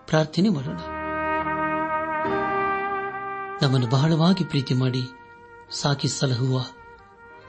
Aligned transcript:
ಪ್ರಾರ್ಥನೆ 0.07 0.49
ಮಾಡೋಣ. 0.49 0.77
ನಮ್ಮನ್ನು 3.61 3.89
ಬಹಳವಾಗಿ 3.89 4.43
ಪ್ರೀತಿ 4.43 4.73
ಮಾಡಿ 4.73 5.01
ಸಾಕಿ 5.71 6.07
ಸಲಹುವ 6.07 6.65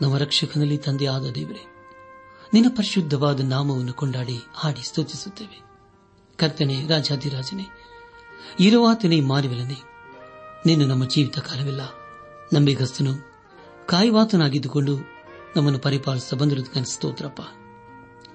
ನಮ್ಮ 0.02 0.16
ರಕ್ಷಕನಲ್ಲಿ 0.16 0.78
ತಂದೆ 0.78 1.06
ಆದ 1.06 1.30
ದೇವರೇ, 1.30 1.66
ನಿನ್ನ 2.54 2.68
ಪರಿಶುದ್ಧವಾದ 2.76 3.40
ನಾಮವನ್ನು 3.40 3.92
ಕೊಂಡಾಡಿ 3.92 4.38
ಹಾಡಿ 4.54 4.86
ಸ್ತುತಿಸುತ್ತೇವೆ. 4.86 5.60
ಕರ್ತನೆ 6.36 6.86
ರಾಜಾಧಿರಾಜನೇ, 6.86 7.66
ಇರುವಾತನೇ 8.60 9.20
ಮಾರಿವಲನೆ 9.20 9.82
ನಿನ್ನ 10.66 10.90
ನಮ್ಮ 10.90 11.08
ಜೀವಿತ 11.08 11.38
ಕಾಲವಿಲ್ಲ 11.38 11.80
ನಂಬಿಗಸ್ತನು. 12.52 13.33
ಕಾಯುವಾತನಾಗಿದ್ದುಕೊಂಡು 13.88 14.98
ನಮ್ಮನ್ನು 15.56 15.78
ಪರಿಪಾಲಿಸ 15.78 16.34
ಬಂದಿರುವುದಕ್ಕೆ 16.34 16.84
ಸ್ತೋತ್ರಪ್ಪ. 16.84 17.40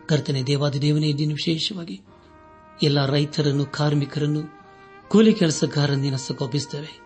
ಕರ್ತನೆ 0.07 0.43
ದೇವಾದಿ 0.43 0.81
ದೇವನೇ 0.81 1.07
ಇದನ್ನು 1.07 1.33
ವಿಶೇಷವಾಗಿ 1.33 2.01
ಎಲ್ಲ 2.83 3.05
ರೈತರನ್ನು, 3.05 3.65
ಕಾರ್ಮಿಕರನ್ನು, 3.65 4.41
ಕೂಲಿ 5.09 5.33
ಕೆಲಸಗಾರರನ್ನು 5.33 6.17
ಸಕೋಪಿಸುತ್ತೇವೆ 6.17 6.99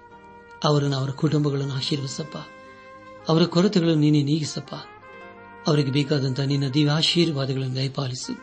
ಅವರನ್ನು 0.64 0.98
ಅವರ 0.98 1.10
ಕುಟುಂಬಗಳನ್ನು 1.10 1.74
ಆಶೀರ್ವಿಸಪ್ಪ 1.74 2.38
ಅವರ 3.30 3.44
ಕೊರತೆಗಳನ್ನು 3.44 4.00
ನೀನೇ 4.00 4.24
ನೀಗಿಸಪ್ಪ. 4.24 4.76
ಅವರಿಗೆ 5.68 5.92
ಬೇಕಾದಂತಹ 5.92 6.44
ನಿನ್ನ 6.44 6.68
ದಿವ್ಯ 6.68 6.92
ಆಶೀರ್ವಾದಗಳನ್ನು 6.92 7.76
ದಯಪಾಲಿಸು. 7.76 8.38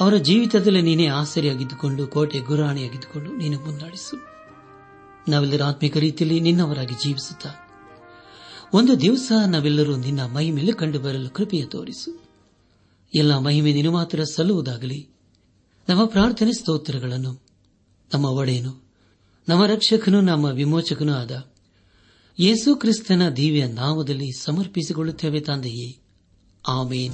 ಅವರ 0.00 0.14
ಜೀವಿತದಲ್ಲಿ 0.14 0.82
ನೀನೇ 0.82 1.06
ಆಸರಿಯಾಗಿದ್ದುಕೊಂಡು 1.06 2.06
ಕೋಟೆ 2.06 2.38
ಗುರಾಣಿಯಾಗಿದ್ದುಕೊಂಡು 2.38 3.32
ನೀನು 3.32 3.60
ಮುನ್ನಡೆಸು. 3.60 4.26
ನಾವೆಲ್ಲರೂ 5.28 5.64
ಆತ್ಮಿಕ 5.64 5.96
ರೀತಿಯಲ್ಲಿ 5.96 6.40
ನಿನ್ನವರಾಗಿ 6.40 6.94
ಜೀವಿಸುತ್ತಾ 6.94 7.50
ಒಂದು 8.72 9.00
ದಿವಸ 9.00 9.32
ನಾವೆಲ್ಲರೂ 9.46 9.96
ನಿನ್ನ 9.96 10.26
ಮಹಿಮೆಯಲ್ಲಿ 10.26 10.72
ಕಂಡು 10.72 11.00
ಬರಲು 11.00 11.30
ಕೃಪೆಯ 11.30 11.64
ತೋರಿಸು. 11.64 12.22
ಎಲ್ಲ 13.14 13.38
ಮಹಿಮೆ 13.38 13.72
ನೀನು 13.72 13.92
ಮಾತ್ರ 13.92 14.24
ಸಲ್ಲುವುದಾಗಲಿ. 14.24 15.08
ನಮ್ಮ 15.88 16.04
ಪ್ರಾರ್ಥನೆ 16.04 16.52
ಸ್ತೋತ್ರಗಳನ್ನು, 16.52 17.42
ನಮ್ಮ 18.14 18.26
ಒಡೆಯನು, 18.26 18.84
ನಮ್ಮ 19.48 19.66
ರಕ್ಷಕನು, 19.66 20.20
ನಮ್ಮ 20.20 20.44
ವಿಮೋಚಕನೂ 20.44 21.12
ಆದ 21.12 21.52
ಯೇಸು 22.40 22.76
ಕ್ರಿಸ್ತನ 22.76 23.28
ದಿವ್ಯ 23.28 23.66
ನಾಮದಲ್ಲಿ 23.66 24.30
ಸಮರ್ಪಿಸಿಕೊಳ್ಳುತ್ತೇವೆ 24.40 25.40
ತಂದೆಯೇ. 25.40 25.98
ಆಮೇನ್. 26.68 27.12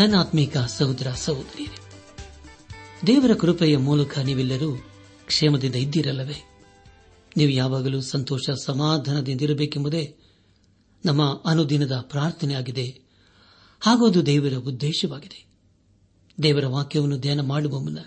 ನನ್ನ 0.00 0.16
ಆತ್ಮೀಕ 0.16 0.56
ಸಹೋದರ 0.58 1.12
ಸಹೋದರಿಯರೇ, 1.16 1.78
ದೇವರ 3.06 3.34
ಕೃಪೆಯ 3.34 3.76
ಮೂಲಕ 3.76 4.18
ನೀವೆಲ್ಲರೂ 4.18 4.76
ಕ್ಷೇಮದಿಂದ 5.26 5.74
ಇದ್ದಿರಲ್ಲವೇ? 5.74 6.62
ನೀವು 7.36 7.50
ಯಾವಾಗಲೂ 7.50 8.00
ಸಂತೋಷ 8.00 8.50
ಸಮಾಧಾನದಿಂದಿರಬೇಕೆಂಬುದೇ 8.64 10.16
ನಮ್ಮ 11.04 11.42
ಅನುದಿನದ 11.44 11.96
ಪ್ರಾರ್ಥನೆಯಾಗಿದೆ. 12.00 13.00
ಹಾಗೂ 13.80 14.06
ಅದು 14.06 14.26
ದೇವರ 14.26 14.52
ಉದ್ದೇಶವಾಗಿದೆ. 14.52 15.46
ದೇವರ 16.42 16.66
ವಾಕ್ಯವನ್ನು 16.66 17.18
ಧ್ಯಾನ 17.18 17.40
ಮಾಡುವ 17.40 17.80
ಮುನ್ನ 17.80 17.98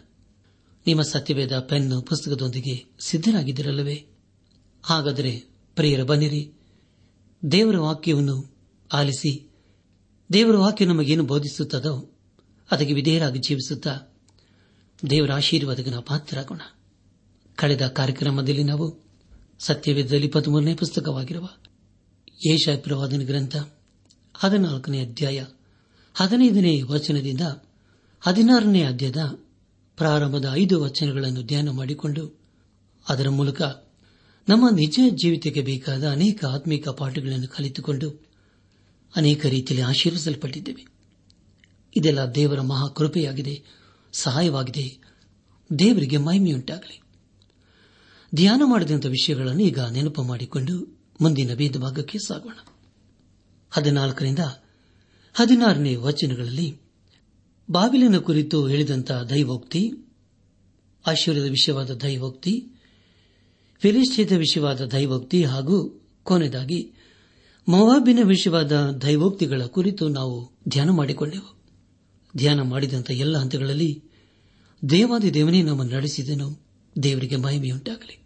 ನಿಮ್ಮ 0.88 1.02
ಸತ್ಯವೇದ 1.02 1.60
ಪೆನ್ 1.60 2.04
ಪುಸ್ತಕದೊಂದಿಗೆ 2.06 2.86
ಸಿದ್ದರಾಗಿದ್ದಿರಲ್ಲವೇ 3.06 4.06
ಹಾಗಾದರೆ 4.84 5.44
ಪ್ರಿಯರ 5.76 6.04
ಬನ್ನಿರಿ, 6.04 6.54
ದೇವರ 7.52 7.78
ವಾಕ್ಯವನ್ನು 7.78 8.56
ಆಲಿಸಿ 8.94 9.53
ದೇವರ 10.34 10.58
ವಾಕ್ಯ 10.58 10.86
ನಮಗೇನು 10.86 11.24
ಬೋಧಿಸುತ್ತದೋ 11.24 12.10
ಅದಕ್ಕೆ 12.72 12.94
ವಿಧೇಯರಾಗಿ 12.94 13.40
ಜೀವಿಸುತ್ತಾ 13.40 14.14
ದೇವರ 15.10 15.32
ಆಶೀರ್ವಾದಕ್ಕೆ 15.32 15.92
ನಾವು 15.92 16.04
ಪಾತ್ರರಾಗೋಣ. 16.04 16.62
ಕಳೆದ 17.56 17.88
ಕಾರ್ಯಕ್ರಮದಲ್ಲಿ 17.88 18.64
ನಾವು 18.64 19.00
ಸತ್ಯವೇದದಲ್ಲಿ 19.60 20.26
ಇಪ್ಪತ್ಮೂರನೇ 20.26 20.76
ಪುಸ್ತಕವಾಗಿರುವ 20.76 21.48
ಏಷ 22.52 22.70
ಪ್ರವಾದನ 22.76 23.22
ಗ್ರಂಥ 23.22 23.56
ಹದಿನಾಲ್ಕನೇ 24.36 25.00
ಅಧ್ಯಾಯ 25.00 25.46
ಹದಿನೈದನೇ 26.14 26.82
ವಚನದಿಂದ 26.82 27.42
ಹದಿನಾರನೇ 28.22 28.84
ಅಧ್ಯಾಯದ 28.84 29.22
ಪ್ರಾರಂಭದ 29.98 30.46
ಐದು 30.54 30.84
ವಚನಗಳನ್ನು 30.84 31.44
ಧ್ಯಾನ 31.44 31.70
ಮಾಡಿಕೊಂಡು 31.70 32.40
ಅದರ 33.10 33.30
ಮೂಲಕ 33.30 33.62
ನಮ್ಮ 34.50 34.70
ನಿಜ 34.70 35.00
ಜೀವಿತಕ್ಕೆ 35.10 35.62
ಬೇಕಾದ 35.62 36.10
ಅನೇಕ 36.10 36.46
ಆತ್ಮಿಕ 36.46 36.90
ಪಾಠಗಳನ್ನು 36.90 37.48
ಕಲಿತುಕೊಂಡು 37.48 38.33
ಅನೇಕ 39.16 39.46
ರೀತಿಯಲ್ಲಿ 39.46 39.90
ಆಶೀರ್ವಿಸಲ್ಪಟ್ಟಿದ್ದೇವೆ 39.90 40.86
ಇದೆಲ್ಲ 41.96 42.20
ದೇವರ 42.26 42.62
ಮಹಾಕೃಪೆಯಾಗಿದೆ, 42.62 43.64
ಸಹಾಯವಾಗಿದೆ. 44.14 44.98
ದೇವರಿಗೆ 45.80 46.18
ಮಹಿಮೆಯುಂಟಾಗಲಿ. 46.18 47.02
ಧ್ಯಾನ 48.36 48.62
ಮಾಡಿದಂಥ 48.66 49.06
ವಿಷಯಗಳನ್ನು 49.06 49.64
ಈಗ 49.64 49.80
ನೆನಪು 49.80 50.24
ಮಾಡಿಕೊಂಡು 50.24 50.98
ಮುಂದಿನ 51.22 51.54
ಭೇದ 51.54 51.78
ಭಾಗಕ್ಕೆ 51.78 52.18
ಸಾಗೋಣ. 52.18 52.58
ಹದಿನಾಲ್ಕರಿಂದ 53.72 54.40
ಹದಿನಾರನೇ 55.34 55.96
ವಚನಗಳಲ್ಲಿ 55.96 56.78
ಬಾವಿಲಿನ 57.72 58.18
ಕುರಿತು 58.18 58.68
ಹೇಳಿದಂಥ 58.68 59.12
ದೈವೋಕ್ತಿ 59.12 59.92
ಐಶ್ವರ್ಯದ 61.08 61.44
ವಿಷಯವಾದ 61.44 61.92
ದೈವೋಕ್ತಿ 61.92 62.68
ಫಿಲಿಸ್ಟಿಯದ 63.80 64.32
ವಿಷಯವಾದ 64.32 64.82
ದೈವೋಕ್ತಿ 64.82 65.44
ಹಾಗೂ 65.44 66.06
ಕೊನೆಯದಾಗಿ 66.24 66.94
ಮವಾಬಿನ 67.68 68.20
ವಿಷಯವಾದ 68.24 68.72
ದೈವೋಕ್ತಿಗಳ 69.02 69.62
ಕುರಿತು 69.66 70.08
ನಾವು 70.08 70.52
ಧ್ಯಾನ 70.70 70.90
ಮಾಡಿಕೊಂಡೆವು. 70.90 71.64
ಧ್ಯಾನ 72.38 72.62
ಮಾಡಿದಂಥ 72.62 73.12
ಎಲ್ಲ 73.12 73.38
ಹಂತಗಳಲ್ಲಿ 73.38 74.04
ದೇವಾದಿ 74.90 75.34
ದೇವನೇ 75.34 75.62
ನಮ್ಮನ್ನು 75.62 75.96
ನಡೆಸಿದನು. 75.96 76.66
ದೇವರಿಗೆ 77.04 77.36
ಮಹಿಮೆಯುಂಟಾಗಲಿ. 77.36 78.20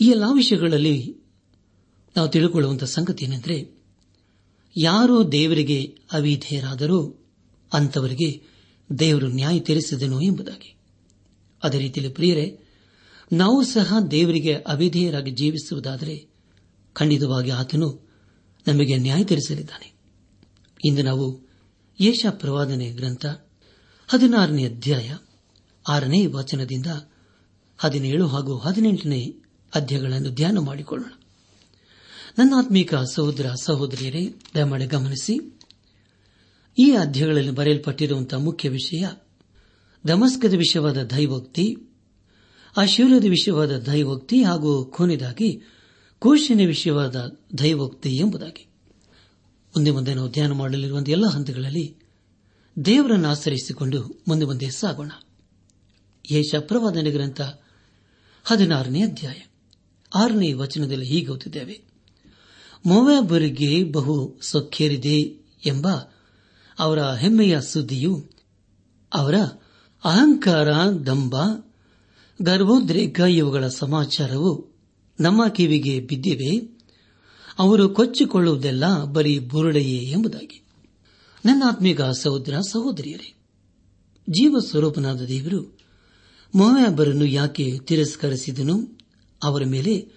ಈ 0.00 0.06
ಎಲ್ಲಾ 0.06 0.32
ವಿಷಯಗಳಲ್ಲಿ 0.32 1.16
ನಾವು 2.16 2.28
ತಿಳಿದುಕೊಳ್ಳುವಂತಹ 2.28 2.86
ಸಂಗತಿ 2.86 3.24
ಏನೆಂದರೆ 3.24 3.82
ಯಾರು 4.76 5.32
ದೇವರಿಗೆ 5.32 5.98
ಅವಿಧೇಯರಾದರೂ 6.12 7.26
ಅಂಥವರಿಗೆ 7.72 8.42
ದೇವರು 8.98 9.26
ನ್ಯಾಯ 9.26 9.60
ತೀರಿಸಿದನು 9.60 10.20
ಎಂಬುದಾಗಿ. 10.20 10.76
ಅದೇ 11.62 11.78
ರೀತಿಯಲ್ಲಿ 11.78 12.14
ಪ್ರಿಯರೇ, 12.14 12.58
ನಾವು 13.32 13.64
ಸಹ 13.64 13.94
ದೇವರಿಗೆ 14.10 14.54
ಅವಿಧೇಯರಾಗಿ 14.54 15.30
ಜೀವಿಸುವುದಾದರೆ 15.30 16.28
ಖಂಡಿತವಾಗಿ 16.92 17.50
ಆತನು 17.50 18.05
ನಮಗೆ 18.66 18.96
ನ್ಯಾಯ 18.96 19.24
ತೀರಿಸಲಿದ್ದಾನೆ 19.24 19.92
ಇಂದು 20.84 21.02
ನಾವು 21.02 21.46
ಯೇಷ 22.00 22.26
ಪ್ರವಾದನೆ 22.30 22.90
ಗ್ರಂಥ 22.90 23.26
ಹದಿನಾರನೇ 24.08 24.64
ಅಧ್ಯಾಯ 24.64 25.16
ಆರನೇ 25.88 26.26
ವಚನದಿಂದ 26.26 26.86
ಹದಿನೇಳು 27.78 28.26
ಹಾಗೂ 28.26 28.58
ಹದಿನೆಂಟನೇ 28.58 29.36
ಅಧ್ಯಾಯಗಳನ್ನು 29.74 30.30
ಧ್ಯಾನ 30.30 30.58
ಮಾಡಿಕೊಳ್ಳೋಣ. 30.58 31.10
ನನ್ನ 32.38 32.54
ಆತ್ಮೀಕ 32.56 32.94
ಸಹೋದರ, 32.94 33.50
ಸಹೋದರಿಯರೇ, 33.62 34.34
ದಯಮಾಡಿ 34.54 34.86
ಗಮನಿಸಿ. 34.86 35.58
ಈ 36.78 36.90
ಅಧ್ಯಾಯಗಳಲ್ಲಿ 36.92 37.50
ಬರೆಯಲ್ಪಟ್ಟಿರುವಂತಹ 37.50 38.36
ಮುಖ್ಯ 38.36 38.68
ವಿಷಯ 38.68 39.06
ದಮಸ್ಕದ 40.08 40.54
ವಿಷಯವಾದ 40.54 41.02
ದೈವೋಕ್ತಿ 41.02 41.76
ಆ 42.76 42.82
ವಿಷಯವಾದ 43.28 43.78
ದೈವೋಕ್ತಿ 43.78 44.42
ಹಾಗೂ 44.42 44.84
ಕೊನೆಯದಾಗಿ 44.84 45.62
ಕೋಶಿನ 46.26 46.60
ವಿಷಯವಾದ 46.66 47.38
ದೈವೋಕ್ತಿ 47.58 48.16
ಎಂಬುದಾಗಿ. 48.16 48.66
ಮುಂದೆ 49.76 49.90
ಮುಂದೆ 49.90 50.14
ನಾವು 50.14 50.30
ಧ್ಯಾನ 50.30 50.52
ಮಾಡಲಿರುವಂತಹ 50.52 51.12
ಎಲ್ಲ 51.12 51.26
ಹಂತಗಳಲ್ಲಿ 51.26 51.96
ದೇವರನ್ನು 52.84 53.28
ಆಚರಿಸಿಕೊಂಡು 53.28 54.22
ಮುಂದೆ 54.28 54.46
ಮುಂದೆ 54.46 54.70
ಸಾಗೋಣ. 54.70 55.10
ಯೇಷ 56.30 56.54
ಪ್ರವಾದನೆ 56.58 57.10
ಗ್ರಂಥ 57.10 57.40
ಹದಿನಾರನೇ 58.44 59.02
ಅಧ್ಯಾಯ. 59.02 59.34
ಆರನೇ 60.14 60.52
ವಚನದಲ್ಲಿ 60.52 61.06
ಹೀಗೆ 61.06 61.28
ಓದಿದ್ದೇವೆ 61.28 61.84
ಮೊವ್ಯಾಬರಿಗೆ 62.86 63.84
ಬಹು 63.84 64.38
ಸೊಕ್ಕೇರಿದೆ 64.42 65.20
ಎಂಬ 65.66 65.88
ಅವರ 66.78 67.02
ಹೆಮ್ಮೆಯ 67.02 67.60
ಸುದ್ದಿಯು 67.60 68.30
ಅವರ 69.14 69.34
ಅಹಂಕಾರ 70.04 70.68
ದಂಬ 71.06 71.36
ಗರ್ಭೋದ್ರೇಕ 72.42 73.20
ಇವುಗಳ 73.20 73.68
ಸಮಾಚಾರವು 73.68 74.75
ನಮ್ಮ 75.20 75.48
ಕಿವಿಗೆ 75.48 76.00
ಬಿದ್ದಿವೆ. 76.00 76.76
ಅವರು 77.58 77.88
ಕೊಚ್ಚಿಕೊಳ್ಳುವುದೆಲ್ಲ 77.88 79.04
ಬರೀ 79.04 79.38
ಬುರುಡೆಯೇ 79.38 79.98
ಎಂಬುದಾಗಿ. 79.98 80.62
ನನ್ನ 81.44 81.62
ಆತ್ಮೀಗ 81.66 82.02
ಸಹೋದರ 82.02 82.60
ಸಹೋದರಿಯರೇ 82.60 83.34
ಜೀವ 84.30 84.58
ಸ್ವರೂಪನಾದ 84.58 85.20
ದೇವರು 85.20 85.78
ಮೊಹಬ್ಬರನ್ನು 86.54 87.24
ಯಾಕೆ 87.24 87.78
ತಿರಸ್ಕರಿಸಿದನು? 87.78 88.98
ಅವರ 89.42 89.64
ಮೇಲೆ 89.64 90.08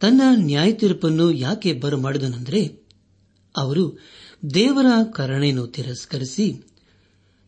ತನ್ನ 0.00 0.22
ನ್ಯಾಯ 0.36 0.72
ತೀರ್ಪನ್ನು 0.72 1.32
ಯಾಕೆ 1.32 1.72
ಬರಮಾಡಿದನೆಂದರೆ, 1.72 2.86
ಅವರು 3.56 3.98
ದೇವರ 4.54 4.86
ಕರಣೆಯನ್ನು 5.12 5.66
ತಿರಸ್ಕರಿಸಿ 5.66 6.66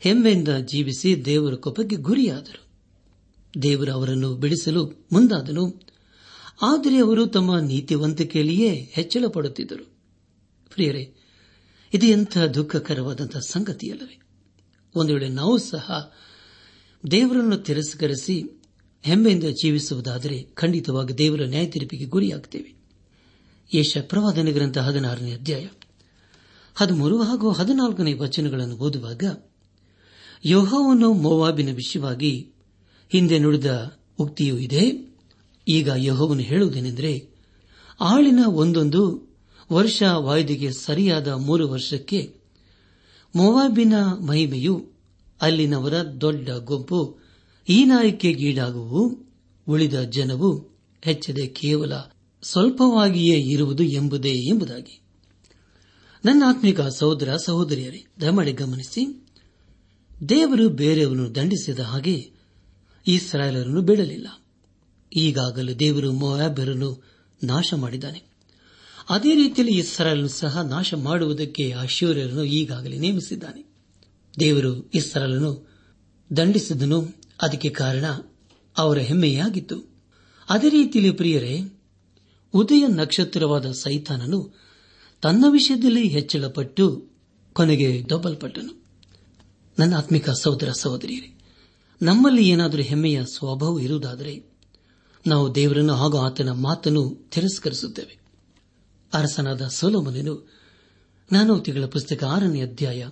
ಹೆಮ್ಮೆಯಿಂದ 0.00 0.48
ಜೀವಿಸಿ 0.48 1.24
ದೇವರ 1.24 1.54
ಕೊಪ್ಪಕ್ಕೆ 1.54 1.96
ಗುರಿಯಾದರು. 1.96 2.66
ದೇವರು 3.62 3.92
ಅವರನ್ನು 3.92 4.34
ಬಿಡಿಸಲು 4.34 5.06
ಮುಂದಾದನು. 5.12 5.89
ಆದರೆ 6.62 6.98
ಅವರು 6.98 7.26
ತಮ್ಮ 7.26 7.58
ನೀತಿವಂತಿಕೆಯಲ್ಲಿಯೇ 7.58 8.90
ಹೆಚ್ಚಳ 8.92 9.24
ಪಡುತ್ತಿದ್ದರು. 9.26 9.84
ಪ್ರಿಯರೇ, 10.74 11.14
ಇದು 11.94 12.06
ಎಂಥ 12.06 12.38
ದುಃಖಕರವಾದಂತಹ 12.38 13.38
ಸಂಗತಿಯಲ್ಲವೇ? 13.38 14.22
ಒಂದು 14.94 15.12
ವೇಳೆ 15.14 15.28
ನಾವು 15.28 15.58
ಸಹ 15.58 16.12
ದೇವರನ್ನು 17.10 17.56
ತಿರಸ್ಕರಿಸಿ 17.56 18.60
ಹೆಮ್ಮೆಯಿಂದ 19.02 19.44
ಜೀವಿಸುವುದಾದರೆ 19.44 20.42
ಖಂಡಿತವಾಗಿ 20.42 21.18
ದೇವರ 21.18 21.40
ನ್ಯಾಯ 21.42 21.66
ತೀರ್ಪಿಗೆ 21.66 22.04
ಗುರಿಯಾಗುತ್ತೇವೆ 22.04 22.74
ಯೇಷ 23.74 23.98
ಪ್ರವಾದನೆ 23.98 24.52
ಗ್ರಂಥ 24.52 24.78
ಹದಿನಾರನೇ 24.78 25.32
ಅಧ್ಯಾಯ 25.32 25.66
ಹದಿಮೂರು 26.74 27.22
ಹಾಗೂ 27.22 27.50
ಹದಿನಾಲ್ಕನೇ 27.50 28.12
ವಚನಗಳನ್ನು 28.12 28.76
ಓದುವಾಗ 28.76 29.24
ಯೋಹವನ್ನು 30.44 31.12
ಮೋವಾಬಿನ 31.12 31.74
ವಿಷಯವಾಗಿ 31.74 32.52
ಹಿಂದೆ 33.08 33.38
ನುಡಿದ 33.38 33.98
ಉಕ್ತಿಯೂ 34.18 34.56
ಇದೆ 34.58 35.09
ಈಗ 35.70 35.90
ಯಹೋವನು 35.96 36.40
ಹೇಳುವುದೇನೆಂದರೆ, 36.40 37.28
ಆಳಿನ 38.00 38.38
ಒಂದೊಂದು 38.46 39.30
ವರ್ಷ 39.72 40.02
ವಾಯುದಿಗೆ 40.16 40.72
ಸರಿಯಾದ 40.72 41.28
ಮೂರು 41.28 41.68
ವರ್ಷಕ್ಕೆ 41.68 42.34
ಮೊವಾಬಿನ 43.34 43.92
ಮಹಿಮೆಯು 44.26 44.90
ಅಲ್ಲಿನವರ 45.42 45.94
ದೊಡ್ಡ 46.20 46.50
ಗುಂಪು 46.50 47.18
ಹೀನಾರಿಕೆಗೀಡಾಗುವು 47.66 49.26
ಉಳಿದ 49.68 49.94
ಜನವು 49.94 50.78
ಹೆಚ್ಚದೆ 51.02 51.46
ಕೇವಲ 51.46 51.92
ಸ್ವಲ್ಪವಾಗಿಯೇ 52.42 53.38
ಇರುವುದು 53.38 53.82
ಎಂಬುದೇ 53.82 54.32
ಎಂಬುದಾಗಿ. 54.32 55.00
ನನ್ನ 56.24 56.42
ಆತ್ಮಿಕ 56.46 56.80
ಸಹೋದರ 56.80 57.36
ಸಹೋದರಿಯರೇ, 57.36 58.04
ದಯಮಾಡಿ 58.20 58.52
ಗಮನಿಸಿ. 58.52 59.26
ದೇವರು 60.28 60.68
ಬೇರೆಯವರನ್ನು 60.68 61.34
ದಂಡಿಸಿದ 61.34 61.78
ಹಾಗೆ 61.78 62.30
ಇಸ್ರಾಯೇಲರನ್ನು 63.06 63.82
ಬಿಡಲಿಲ್ಲ. 63.82 64.26
ಈಗಾಗಲೇ 65.16 65.74
ದೇವರು 65.74 66.12
ಮೊಯಾಬ್ಯರನ್ನು 66.12 67.02
ನಾಶ 67.44 67.74
ಮಾಡಿದ್ದಾನೆ. 67.74 68.22
ಅದೇ 69.10 69.34
ರೀತಿಯಲ್ಲಿ 69.34 69.78
ಇಸ್ರಾಲನ್ನು 69.78 70.28
ಸಹ 70.28 70.60
ನಾಶ 70.60 70.94
ಮಾಡುವುದಕ್ಕೆ 70.94 71.72
ಆಶ್ಚರ್ಯರನ್ನು 71.72 72.44
ಈಗಾಗಲೇ 72.44 72.98
ನೇಮಿಸಿದ್ದಾನೆ. 72.98 73.64
ದೇವರು 74.40 74.90
ಇಸ್ರಾಲನ್ನು 74.90 75.70
ದಂಡಿಸಿದನು. 76.36 77.08
ಅದಕ್ಕೆ 77.42 77.70
ಕಾರಣ 77.70 78.04
ಅವರ 78.78 78.98
ಹೆಮ್ಮೆಯಾಗಿತ್ತು. 78.98 79.90
ಅದೇ 80.48 80.68
ರೀತಿಯಲ್ಲಿ 80.68 81.12
ಪ್ರಿಯರೇ, 81.12 81.60
ಉದಯ 82.54 82.86
ನಕ್ಷತ್ರವಾದ 82.86 83.72
ಸೈತಾನನು 83.72 84.54
ತನ್ನ 85.22 85.44
ವಿಷಯದಲ್ಲಿ 85.48 86.08
ಹೆಚ್ಚಳಪಟ್ಟು 86.08 87.08
ಕೊನೆಗೆ 87.52 88.04
ದೊಬ್ಬಲ್ಪಟ್ಟನು. 88.08 88.84
ನನ್ನ 89.78 89.96
ಆತ್ಮಿಕ 89.96 90.30
ಸಹೋದರ 90.30 90.72
ಸಹೋದರಿಯರೇ, 90.72 91.38
ನಮ್ಮಲ್ಲಿ 92.02 92.48
ಏನಾದರೂ 92.48 92.82
ಹೆಮ್ಮೆಯ 92.82 93.24
ಸ್ವಭಾವ 93.24 93.80
ಇರುವುದಾದರೆ 93.80 94.49
ನಾವು 95.26 95.54
ದೇವರನ್ನು 95.54 95.94
ಹಾಗೂ 95.94 96.18
ಆತನ 96.18 96.50
ಮಾತನ್ನು 96.50 97.28
ತಿರಸ್ಕರಿಸುತ್ತೇವೆ. 97.30 98.18
ಅರಸನಾದ 99.14 99.62
ಸೋಲೋಮನನು 99.62 100.60
ಜ್ಞಾನೋತಿಗಳ 101.30 101.84
ಪುಸ್ತಕ 101.84 102.24
ಆರನೇ 102.24 102.62
ಅಧ್ಯಾಯ 102.62 103.08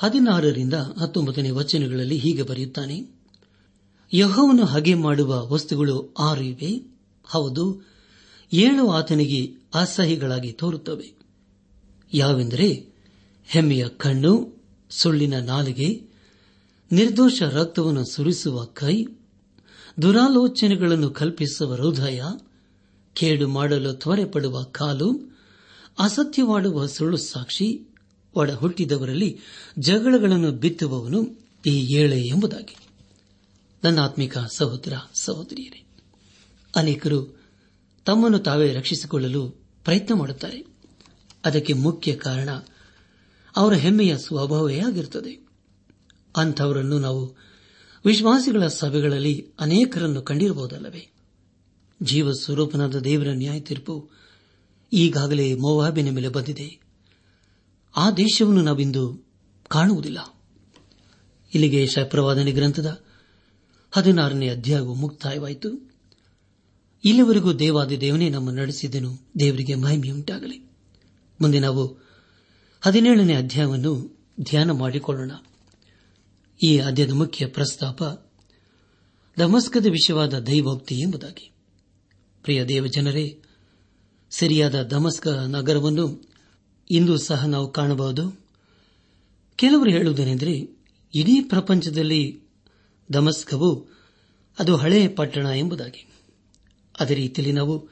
ಹದಿನಾರರಿಂದ 0.00 0.74
ಹತ್ತೊಂಬತ್ತನೇ 0.74 1.50
ವಚನಗಳಲ್ಲಿ 1.50 2.16
ಹೀಗೆ 2.16 2.42
ಬರೆಯುತ್ತಾನೆ, 2.42 3.20
ಯಹೋವನು 4.12 4.64
ಹಗೆ 4.64 4.94
ಮಾಡುವ 4.94 5.52
ವಸ್ತುಗಳು 5.52 6.14
ಆರು 6.18 6.42
ಇವೆ. 6.42 6.98
ಹೌದು, 7.24 7.88
ಏಳು 8.52 8.90
ಆತನಿಗೆ 8.90 9.54
ಅಸಹ್ಯಗಳಾಗಿ 9.74 10.52
ತೋರುತ್ತವೆ. 10.52 11.14
ಯಾವೆಂದರೆ 12.14 12.94
ಹೆಮ್ಮೆಯ 13.46 13.88
ಕಣ್ಣು, 13.88 14.54
ಸುಳ್ಳಿನ 14.90 15.38
ನಾಲಿಗೆ, 15.38 16.02
ನಿರ್ದೋಷ 16.92 17.42
ರಕ್ತವನ್ನು 17.42 18.04
ಸುರಿಸುವ 18.04 18.64
ಕೈ 18.64 19.04
ದುರಾಲೋಚನೆಗಳನ್ನು 20.02 21.10
ಕಲ್ಪಿಸುವ 21.10 21.74
ಹೃದಯ, 21.74 22.22
ಕೇಡು 23.14 23.48
ಮಾಡಲು 23.48 23.92
ತ್ವರೆ 23.92 24.24
ಪಡುವ 24.24 24.62
ಕಾಲು, 24.62 25.38
ಅಸತ್ಯವಾಡುವ 25.98 26.86
ಸುಳ್ಳು 26.86 27.16
ಸಾಕ್ಷಿ 27.16 27.88
ಒಡ 28.34 28.50
ಹುಟ್ಟಿದವರಲ್ಲಿ 28.50 29.38
ಜಗಳಗಳನ್ನು 29.78 30.52
ಬಿತ್ತುವವನು 30.52 31.38
ಈ 31.66 31.96
ಏಳೆ 31.96 32.20
ಎಂಬುದಾಗಿ. 32.20 32.76
ನನ್ನ 33.84 34.00
ಆತ್ಮಿಕ 34.00 34.38
ಸಹೋದರ, 34.38 34.92
ಸಹೋದರಿಯರೇ, 35.14 35.86
ಅನೇಕರು 36.76 37.40
ತಮ್ಮನ್ನು 38.06 38.38
ತಾವೇ 38.38 38.72
ರಕ್ಷಿಸಿಕೊಳ್ಳಲು 38.72 39.50
ಪ್ರಯತ್ನ 39.84 40.14
ಮಾಡುತ್ತಾರೆ. 40.14 40.66
ಅದಕ್ಕೆ 41.44 41.72
ಮುಖ್ಯ 41.72 42.16
ಕಾರಣ 42.16 42.48
ಅವರ 43.56 43.74
ಹೆಮ್ಮೆಯ 43.74 44.18
ಸ್ವಭಾವವೇ 44.18 44.78
ಆಗಿರುತ್ತದೆ. 44.78 45.48
ಅಂಥವರನ್ನು 46.36 46.98
ನಾವು 46.98 47.49
ವಿಶ್ವಾಸಿಗಳ 48.04 48.66
ಸಭೆಗಳಲ್ಲಿ 48.66 49.48
ಅನೇಕರನ್ನು 49.60 50.22
ಕಂಡಿರಬಹುದಲ್ಲವೇ? 50.22 51.12
ಜೀವ 52.02 52.32
ಸ್ವರೂಪನಾದ 52.32 52.98
ದೇವರ 52.98 53.28
ನ್ಯಾಯ 53.28 53.60
ತೀರ್ಪು 53.60 54.10
ಈಗಾಗಲೇ 54.92 55.54
ಮೋವಾಬಿನ 55.54 56.10
ಮೇಲೆ 56.10 56.28
ಬಂದಿದೆ. 56.28 56.80
ಆ 57.96 58.10
ದೇಶವನ್ನು 58.10 58.62
ನಾವಿಂದು 58.62 59.26
ಕಾಣುವುದಿಲ್ಲ. 59.68 60.34
ಇಲ್ಲಿಗೆ 61.54 61.86
ಶಪ್ರವಾದನೆ 61.86 62.52
ಗ್ರಂಥದ 62.52 63.04
ಹದಿನಾರನೇ 63.90 64.48
ಅಧ್ಯಾಯವು 64.48 64.94
ಮುಕ್ತಾಯವಾಯಿತು. 64.94 65.90
ಇಲ್ಲಿವರೆಗೂ 67.04 67.52
ದೇವಾದಿ 67.52 68.00
ದೇವನೇ 68.00 68.28
ನಮ್ಮ 68.28 68.50
ನಡೆಸಿದ್ದನು 68.50 69.18
ದೇವರಿಗೆ 69.38 69.74
ಮಹಿಮೆಯುಂಟಾಗಲಿ. 69.74 70.70
ಮುಂದೆ 71.40 71.58
ನಾವು 71.58 71.98
ಹದಿನೇಳನೇ 72.80 73.34
ಅಧ್ಯಾಯವನ್ನು 73.34 74.18
ಧ್ಯಾನ 74.40 74.70
ಮಾಡಿಕೊಳ್ಳೋಣ. 74.70 75.30
ಈ 76.62 76.78
ಅಧ್ಯಯನ 76.78 77.12
ಮುಖ್ಯ 77.12 77.46
ಪ್ರಸ್ತಾಪ 77.46 78.02
ದಮಸ್ಕದ 79.38 79.86
ವಿಷಯವಾದ 79.86 80.38
ದೈವೋಕ್ತಿ 80.38 80.94
ಎಂಬುದಾಗಿ. 80.94 81.52
ಪ್ರಿಯ 82.42 82.64
ದೇವಜನರೇ, 82.64 83.42
ಸರಿಯಾದ 84.30 84.82
ದಮಸ್ಕ 84.82 85.28
ನಗರವನ್ನು 85.28 86.28
ಇಂದು 86.90 87.18
ಸಹ 87.18 87.46
ನಾವು 87.46 87.72
ಕಾಣಬಹುದು. 87.72 88.40
ಕೆಲವರು 89.56 89.90
ಹೇಳುವುದೇನೆಂದರೆ, 89.90 90.58
ಇಡೀ 91.14 91.40
ಪ್ರಪಂಚದಲ್ಲಿ 91.40 92.42
ದಮಸ್ಕವು 93.12 93.88
ಅದು 94.58 94.76
ಹಳೆಯ 94.76 95.08
ಪಟ್ಟಣ 95.08 95.46
ಎಂಬುದಾಗಿ. 95.46 96.08
ಅದೇ 97.00 97.14
ರೀತಿಯಲ್ಲಿ 97.14 97.54
ನಾವು 97.54 97.88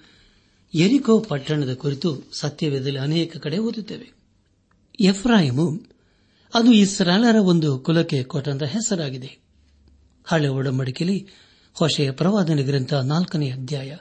ಎರಿಕೋ 0.74 1.20
ಪಟ್ಟಣದ 1.20 1.74
ಕುರಿತು 1.74 2.22
ಸತ್ಯವೇದದಲ್ಲಿ 2.32 2.98
ಅನೇಕ 2.98 3.36
ಕಡೆ 3.36 3.58
ಓದುತ್ತೇವೆ. 3.58 4.12
ಎಫ್ರಾಯಿಮು 5.00 5.97
ಅದು 6.54 6.72
ಇಸ್ರಾಲರ 6.72 7.36
ಒಂದು 7.36 7.78
ಕುಲಕ್ಕೆ 7.78 8.22
ಕೊಟ್ಟಂತ 8.22 8.62
ಹೆಸರಾಗಿದೆ. 8.62 9.38
ಹಳೆ 10.24 10.48
ಒಡಂಬಡಿಕೆಯಲ್ಲಿ 10.48 11.28
ಹೊಸೆಯ 11.72 12.10
ಪ್ರವಾದನೆ 12.10 12.62
ಗ್ರಂಥ 12.62 12.94
ನಾಲ್ಕನೇ 12.94 13.50
ಅಧ್ಯಾಯ 13.50 13.96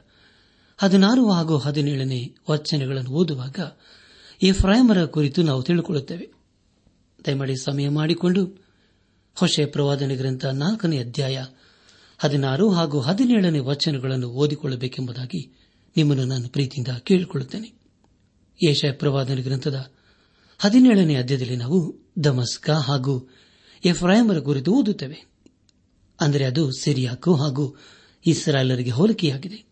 ಹದಿನಾರು 0.77 1.31
ಹಾಗೂ 1.31 1.57
ಹದಿನೇಳನೇ 1.57 2.35
ವಚನಗಳನ್ನು 2.49 3.11
ಓದುವಾಗ 3.11 3.55
ಈ 4.41 4.51
ಫ್ರಾಯಮರ 4.51 5.05
ಕುರಿತು 5.05 5.43
ನಾವು 5.43 5.63
ತಿಳಿದುಕೊಳ್ಳುತ್ತೇವೆ 5.63 6.31
ದಯಮಾಡಿ 7.25 7.55
ಸಮಯ 7.63 7.89
ಮಾಡಿಕೊಂಡು 7.89 8.45
ಹೊಸೆಯ 9.35 9.65
ಪ್ರವಾದನೆ 9.65 10.15
ಗ್ರಂಥ 10.15 10.45
ನಾಲ್ಕನೇ 10.45 10.99
ಅಧ್ಯಾಯ 10.99 11.45
ಹದಿನಾರು 12.17 12.69
ಹಾಗೂ 12.69 12.99
ಹದಿನೇಳನೇ 12.99 13.59
ವಚನಗಳನ್ನು 13.59 14.27
ಓದಿಕೊಳ್ಳಬೇಕೆಂಬುದಾಗಿ 14.27 15.53
ನಿಮ್ಮನ್ನು 15.97 16.25
ನಾನು 16.25 16.49
ಪ್ರೀತಿಯಿಂದ 16.49 16.87
ಕೇಳಿಕೊಳ್ಳುತ್ತೇನೆ. 16.97 17.73
ಏಷಯ 18.67 18.91
ಪ್ರವಾದನೆ 18.91 19.41
ಗ್ರಂಥದ 19.41 19.91
ಹದಿನೇಳನೇ 20.57 21.15
ಅಧ್ಯಾಯದಲ್ಲಿ 21.15 21.55
ನಾವು 21.55 22.06
ದಮಸ್ಕ 22.23 22.69
ಹಾಗೂ 22.69 23.29
ಎಫ್ರಾಯಮರ 23.85 24.39
ಕುರಿತು 24.39 24.73
ಓದುತ್ತೇವೆ. 24.73 25.25
ಅಂದರೆ 26.21 26.45
ಅದು 26.45 26.71
ಸಿರಿಯಾಕು 26.71 27.35
ಹಾಗೂ 27.35 27.75
ಇಸ್ರಾಯೇಲರಿಗೆ 28.25 28.89
ಹೋಲಿಕೆಯಾಗಿದೆ. 28.89 29.67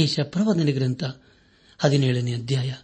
ಏಷ 0.00 0.20
ಪ್ರವಾದನೆ 0.20 0.72
ಗ್ರಂಥ 0.72 1.04
ಹದಿನೇಳನೇ 1.78 2.34
ಅಧ್ಯಾಯ 2.34 2.74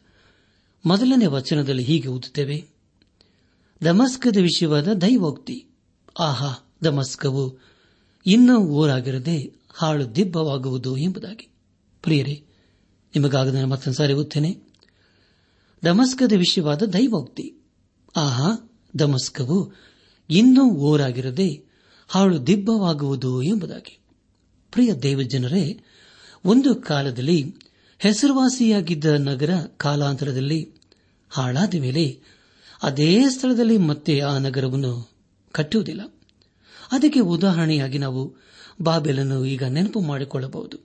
ಮೊದಲನೇ 0.86 1.26
ವಚನದಲ್ಲಿ 1.26 1.82
ಹೀಗೆ 1.82 2.08
ಓದುತ್ತೇವೆ. 2.08 2.68
ದಮಸ್ಕದ 3.84 4.36
ವಿಷಯವಾದ 4.36 4.88
ದೈವೋಕ್ತಿ. 4.88 5.66
ಆಹಾ, 6.18 6.74
ದಮಸ್ಕವು 6.84 7.58
ಇನ್ನೂ 8.26 8.58
ಊರಾಗಿರದೆ 8.58 9.52
ಹಾಳು 9.74 10.16
ದಿಬ್ಬವಾಗುವುದು 10.16 10.96
ಎಂಬುದಾಗಿ. 10.96 11.52
ಪ್ರಿಯರೇ 12.02 12.44
ನಿಮಗಾಗದ 13.16 13.64
ಮತ್ತೊಂದು 13.64 13.96
ಸಾರಿ 13.98 14.12
ಓದ್ತೇನೆ 14.12 14.58
ದಮಸ್ಕದ 15.84 16.32
ವಿಷಯವಾದ 16.32 16.82
ದೈವೋಕ್ತಿ. 16.82 17.59
ಆಹಾ, 18.16 18.70
ದಮಸ್ಕವು 18.98 19.72
ಇನ್ನೂ 20.30 20.70
ಓರಾಗಿರದೆ 20.70 21.70
ಹಾಳು 22.08 22.46
ದಿಬ್ಬವಾಗುವುದು 22.46 23.42
ಎಂಬುದಾಗಿ. 23.42 23.98
ಪ್ರಿಯ 24.72 24.94
ದೇವಜನರೇ, 24.94 25.84
ಒಂದು 26.44 26.74
ಕಾಲದಲ್ಲಿ 26.74 27.54
ಹೆಸರುವಾಸಿಯಾಗಿದ್ದ 27.98 29.04
ನಗರ 29.04 29.50
ಕಾಲಾಂತರದಲ್ಲಿ 29.76 30.74
ಹಾಳಾದ 31.30 31.74
ಮೇಲೆ 31.74 32.20
ಅದೇ 32.82 33.28
ಸ್ಥಳದಲ್ಲಿ 33.28 33.78
ಮತ್ತೆ 33.78 34.20
ಆ 34.20 34.38
ನಗರವನ್ನು 34.38 35.10
ಕಟ್ಟುವುದಿಲ್ಲ. 35.52 36.14
ಅದಕ್ಕೆ 36.92 37.20
ಉದಾಹರಣೆಯಾಗಿ 37.20 37.98
ನಾವು 37.98 38.36
ಬಾಬೆಲನ್ನು 38.82 39.44
ಈಗ 39.44 39.64
ನೆನಪು 39.64 40.00
ಮಾಡಿಕೊಳ್ಳಬಹುದು. 40.00 40.76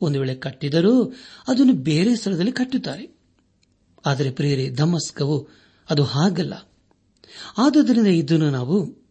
ಒಂದು 0.00 0.20
ವೇಳೆ 0.20 0.34
ಕಟ್ಟಿದರೂ 0.34 1.04
ಅದನ್ನು 1.48 1.72
ಬೇರೆ 1.72 2.16
ಸ್ಥಳದಲ್ಲಿ 2.16 2.52
ಕಟ್ಟುತ್ತಾರೆ. 2.52 3.16
ಆದರೆ 4.06 4.30
ಪ್ರಿಯರೇ, 4.30 4.70
ದಮಸ್ಕವು 4.70 5.65
ಅದು 5.90 6.04
ಹಾಗಲ್ಲ. 6.04 6.54
ಆದುದರಿಂದ 7.58 8.06
ಇದನ್ನು 8.06 8.50
ನಾವು 8.50 9.06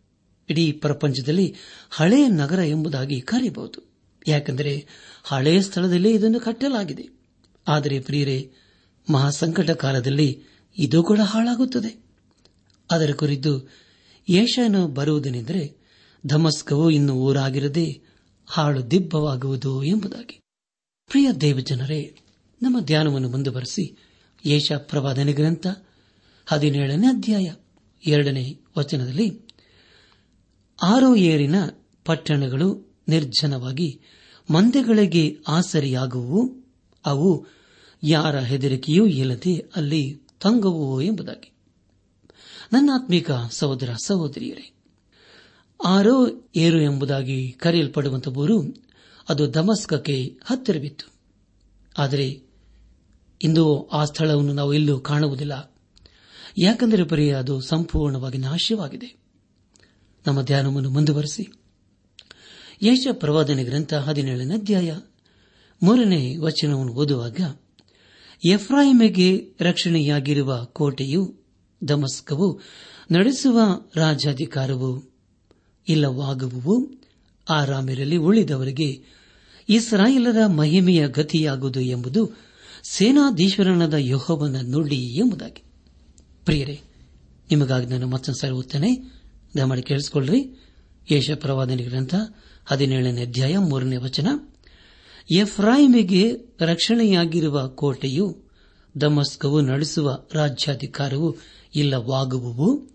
ಇಡೀ 0.49 0.71
ಪ್ರಪಂಚದಲ್ಲಿ 0.71 1.55
ಹಳೆಯ 1.89 2.27
ನಗರ 2.27 2.59
ಎಂಬುದಾಗಿ 2.59 3.21
ಕರೆಯಬಹುದು 3.21 3.95
ಯಾಕೆಂದರೆ 4.27 4.87
ಹಳೆಯ 5.23 5.61
ಸ್ಥಳದಲ್ಲಿ 5.61 6.11
ಇದನ್ನು 6.11 6.39
ಕಟ್ಟಲಾಗಿದೆ. 6.39 7.09
ಆದರೆ 7.67 7.99
ಪ್ರಿಯರೇ, 7.99 8.51
ಮಹಾಸಂಕಟ 9.11 9.69
ಕಾಲದಲ್ಲಿ 9.69 10.43
ಇದು 10.77 11.03
ಕೂಡ 11.03 11.19
ಹಾಳಾಗುತ್ತದೆ. 11.19 12.03
ಅದರ 12.91 13.11
ಕುರಿತು 13.11 13.69
ಏಷನು 14.29 14.87
ಬರುವುದನೆಂದರೆ 14.87 15.77
ಧಮಸ್ಕವು 16.27 16.89
ಇನ್ನು 16.89 17.13
ಊರಾಗಿರದೆ 17.13 18.01
ಹಾಳು 18.47 18.91
ದಿಬ್ಬವಾಗುವುದು 18.91 19.83
ಎಂಬುದಾಗಿ. 19.83 20.39
ಪ್ರಿಯ 21.07 21.31
ದೇವಜನರೇ, 21.31 22.15
ನಮ್ಮ 22.61 22.79
ಧ್ಯಾನವನ್ನು 22.79 23.29
ಮುಂದುವರೆಸಿ 23.29 23.97
ಯೇಷ 24.45 24.71
ಪ್ರವಾದನೆ 24.71 25.33
ಗ್ರಂಥ 25.33 25.67
ಹದಿನೇಳನೇ 26.45 27.07
ಅಧ್ಯಾಯ 27.07 27.53
ಎರಡನೇ 28.05 28.61
ವಚನದಲ್ಲಿ 28.77 29.41
ಆರೋ 30.83 31.15
ಏರಿನ 31.15 31.55
ಪಟ್ಟಣಗಳು 32.05 32.95
ನಿರ್ಜನವಾಗಿ 33.07 34.01
ಮಂದೆಗಳಿಗೆ 34.51 35.37
ಆಸರಿಯಾಗುವು, 35.47 36.65
ಅವು 37.05 37.45
ಯಾರ 38.03 38.39
ಹೆದರಿಕೆಯೂ 38.39 39.05
ಇಲ್ಲದೆ 39.05 39.65
ಅಲ್ಲಿ 39.75 40.21
ತಂಗುವು 40.41 41.01
ಎಂಬುದಾಗಿ. 41.01 41.51
ನನ್ನಾತ್ಮೀಕ 42.73 43.31
ಸಹೋದರ 43.49 43.93
ಸಹೋದರಿಯರೇ, 44.05 44.75
ಆರೋ 45.85 46.49
ಏರು 46.55 46.81
ಎಂಬುದಾಗಿ 46.81 47.51
ಕರೆಯಲ್ಪಡುವಂತಹವರು 47.51 48.61
ಅದು 49.29 49.53
ದಮಸ್ಕಕ್ಕೆ 49.53 50.37
ಹತ್ತಿರವಿತ್ತು. 50.45 51.13
ಆದರೆ 51.97 52.41
ಇಂದು 53.41 53.87
ಆ 53.87 54.05
ಸ್ಥಳವನ್ನು 54.05 54.53
ನಾವು 54.53 54.73
ಎಲ್ಲೂ 54.73 54.99
ಕಾಣುವುದಿಲ್ಲ. 54.99 55.74
ಯಾಕೆಂದರೆ 56.57 57.03
ಬರೀ 57.03 57.29
ಅದು 57.29 57.61
ಸಂಪೂರ್ಣವಾಗಿ 57.61 58.37
ನಾಶವಾಗಿದೆ. 58.37 59.15
ನಮ್ಮ 60.27 60.41
ಧ್ಯಾನವನ್ನು 60.41 60.89
ಮುಂದುವರೆಸಿ. 60.89 61.53
ಯಶ 62.81 63.07
ಪ್ರವಾದನೆ 63.11 63.63
ಗ್ರಂಥ 63.63 63.93
ಹದಿನೇಳನೇ 63.93 64.53
ಅಧ್ಯಾಯ 64.53 64.99
ಮೂರನೇ 65.83 66.37
ವಚನವನ್ನು 66.37 66.93
ಓದುವಾಗ 66.93 67.39
ಎಫ್ರಾಹಿಮೆಗೆ 68.45 69.55
ರಕ್ಷಣೆಯಾಗಿರುವ 69.61 70.65
ಕೋಟೆಯು 70.65 71.39
ದಮಸ್ಕವು 71.87 72.61
ನಡೆಸುವ 73.11 73.59
ರಾಜಾಧಿಕಾರವು 73.95 75.13
ಇಲ್ಲವಾಗುವು 75.87 76.91
ಆರಾಮಿರಲಿ 77.49 78.17
ಉಳಿದವರಿಗೆ 78.17 79.03
ಇಸ್ರಾಯೇಲರ 79.69 80.45
ಮಹಿಮೆಯ 80.45 81.07
ಗತಿಯಾಗುವುದು 81.07 81.81
ಎಂಬುದು 81.81 82.31
ಸೇನಾಧೀಶ್ವರನದ 82.89 83.93
ಯೋಹವನ 83.93 84.55
ನುಡಿ 84.61 85.17
ಎಂಬುದಾಗಿ. 85.19 85.64
ಪ್ರಿಯರೇ, 86.45 86.81
ನಿಮಗಾಗಿ 87.49 87.85
ನಾನು 87.85 88.07
ಮತ್ತೊಂದು 88.07 88.39
ಸಾರಿ 88.39 88.53
ಓದ್ತೇನೆ. 88.53 88.97
ದಯಮಾಡಿ 89.57 89.81
ಕೇಳಿಸಿಕೊಳ್ಳ್ರಿ. 89.81 90.59
ಯೇಷ 91.11 91.31
ಗ್ರಂಥ 91.31 92.15
ಹದಿನೇಳನೇ 92.65 93.21
ಅಧ್ಯಾಯ 93.21 93.57
ಮೂರನೇ 93.57 93.97
ವಚನ. 93.97 94.27
ಎಫ್ರಾಯಿಮಿಗೆ 95.31 96.31
ರಕ್ಷಣೆಯಾಗಿರುವ 96.59 97.67
ಕೋಟೆಯು 97.67 98.43
ದಮಸ್ಕವು 99.01 99.61
ನಡೆಸುವ 99.61 100.19
ರಾಜ್ಯಾಧಿಕಾರವು 100.33 101.37
ಇಲ್ಲವಾಗುವು 101.75 102.89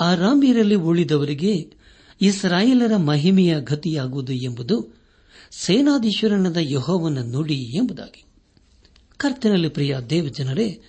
ಆರಾಮಿಯರಲ್ಲಿ 0.00 0.74
ಉಳಿದವರಿಗೆ 0.74 1.72
ಇಸ್ರಾಯೇಲರ 2.20 2.96
ಮಹಿಮೆಯ 2.96 3.60
ಗತಿಯಾಗುವುದು 3.60 4.32
ಎಂಬುದು 4.32 5.02
ಸೇನಾಧೀಶ್ವರನದ 5.58 6.56
ಯಹೋವನ 6.60 7.18
ನುಡಿ 7.18 7.76
ಎಂಬುದಾಗಿ. 7.76 8.24
ಕರ್ತನಲ್ಲಿ 9.16 9.68
ಪ್ರಿಯ 9.68 9.98
ದೇವಜನರೇ 10.10 10.80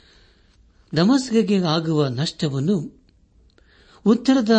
ದಮಸ್ಗೆ 0.95 1.57
ಆಗುವ 1.57 2.07
ನಷ್ಟವನ್ನು 2.07 3.03
ಉತ್ತರದ 4.05 4.51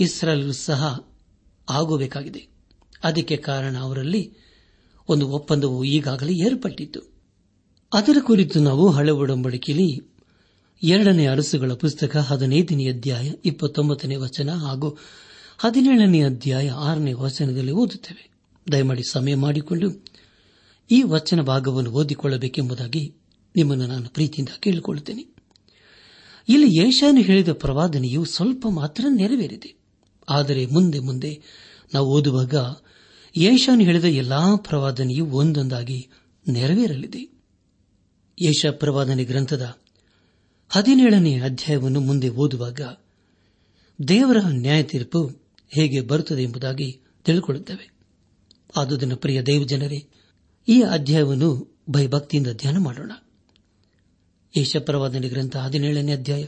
ಇಸ್ರಾಲ್ 0.00 0.52
ಸಹ 0.52 1.10
ಆಗಬೇಕಾಗಿದೆ. 1.70 2.48
ಅದಕ್ಕೆ 3.04 3.36
ಕಾರಣ 3.36 3.76
ಅವರಲ್ಲಿ 3.80 4.32
ಒಂದು 5.08 5.28
ಒಪ್ಪಂದವು 5.28 5.84
ಈಗಾಗಲೇ 5.84 6.32
ಏರ್ಪಟ್ಟಿತ್ತು. 6.32 7.00
ಅದರ 7.92 8.16
ಕುರಿತು 8.20 8.60
ನಾವು 8.60 8.90
ಹಳೆ 8.90 9.10
ಒಡಂಬಡಿಕೆಯಲ್ಲಿ 9.10 10.14
ಎರಡನೇ 10.82 11.26
ಅರಸುಗಳ 11.26 11.72
ಪುಸ್ತಕ 11.72 12.16
ಹದಿನೈದನೇ 12.16 12.88
ಅಧ್ಯಾಯ 12.88 13.32
ಇಪ್ಪತ್ತೊಂಬತ್ತನೇ 13.44 14.16
ವಚನ 14.16 14.50
ಹಾಗೂ 14.50 14.98
ಹದಿನೇಳನೇ 15.58 16.22
ಅಧ್ಯಾಯ 16.22 16.70
ಆರನೇ 16.70 17.12
ವಚನದಲ್ಲಿ 17.12 17.72
ಓದುತ್ತೇವೆ. 17.72 18.30
ದಯಮಾಡಿ 18.72 19.02
ಸಮಯ 19.10 19.34
ಮಾಡಿಕೊಂಡು 19.34 20.04
ಈ 20.90 21.02
ವಚನ 21.02 21.40
ಭಾಗವನ್ನು 21.40 21.90
ಓದಿಕೊಳ್ಳಬೇಕೆಂಬುದಾಗಿ 21.90 23.14
ನಿಮ್ಮನ್ನು 23.56 23.86
ನಾನು 23.86 24.08
ಪ್ರೀತಿಯಿಂದ 24.08 24.48
ಕೇಳಿಕೊಳ್ಳುತ್ತೇನೆ. 24.60 25.29
ಇಲ್ಲಿ 26.50 26.78
ಯೇಷಾನು 26.78 27.20
ಹೇಳಿದ 27.20 27.52
ಪ್ರವಾದನೆಯು 27.52 28.24
ಸ್ವಲ್ಪ 28.24 28.66
ಮಾತ್ರ 28.70 29.04
ನೆರವೇರಿದೆ. 29.08 29.80
ಆದರೆ 30.28 30.66
ಮುಂದೆ 30.66 30.98
ಮುಂದೆ 30.98 31.42
ನಾವು 31.94 32.08
ಓದುವಾಗ 32.08 32.54
ಯೇಷಾನು 33.36 33.84
ಹೇಳಿದ 33.84 34.04
ಎಲ್ಲಾ 34.04 34.56
ಪ್ರವಾದನೆಯು 34.56 35.26
ಒಂದೊಂದಾಗಿ 35.26 36.08
ನೆರವೇರಲಿದೆ. 36.48 37.22
ಯೇಷ 38.42 38.66
ಪ್ರವಾದನೆ 38.66 39.24
ಗ್ರಂಥದ 39.24 39.76
ಹದಿನೇಳನೇ 40.68 41.40
ಅಧ್ಯಾಯವನ್ನು 41.40 42.00
ಮುಂದೆ 42.00 42.28
ಓದುವಾಗ 42.28 42.80
ದೇವರ 44.08 44.36
ನ್ಯಾಯ 44.48 44.82
ತೀರ್ಪು 44.82 45.26
ಹೇಗೆ 45.68 46.00
ಬರುತ್ತದೆ 46.00 46.42
ಎಂಬುದಾಗಿ 46.42 47.00
ತಿಳಿದುಕೊಳ್ಳುತ್ತೇವೆ 47.24 47.90
ಆದುದನ್ನು 48.76 49.16
ಪ್ರಿಯ 49.16 49.42
ದೇವಜನರೇ, 49.42 50.08
ಈ 50.68 50.82
ಅಧ್ಯಾಯವನ್ನು 50.82 51.78
ಭಯಭಕ್ತಿಯಿಂದ 51.90 52.46
ಧ್ಯಾನ 52.46 52.78
ಮಾಡೋಣ. 52.78 53.12
ಯೇಷ 54.56 54.76
ಪ್ರವಾದನೆ 54.76 55.28
ಗ್ರಂಥ 55.28 55.56
ಹದಿನೇಳನೇ 55.56 56.12
ಅಧ್ಯಾಯ. 56.12 56.46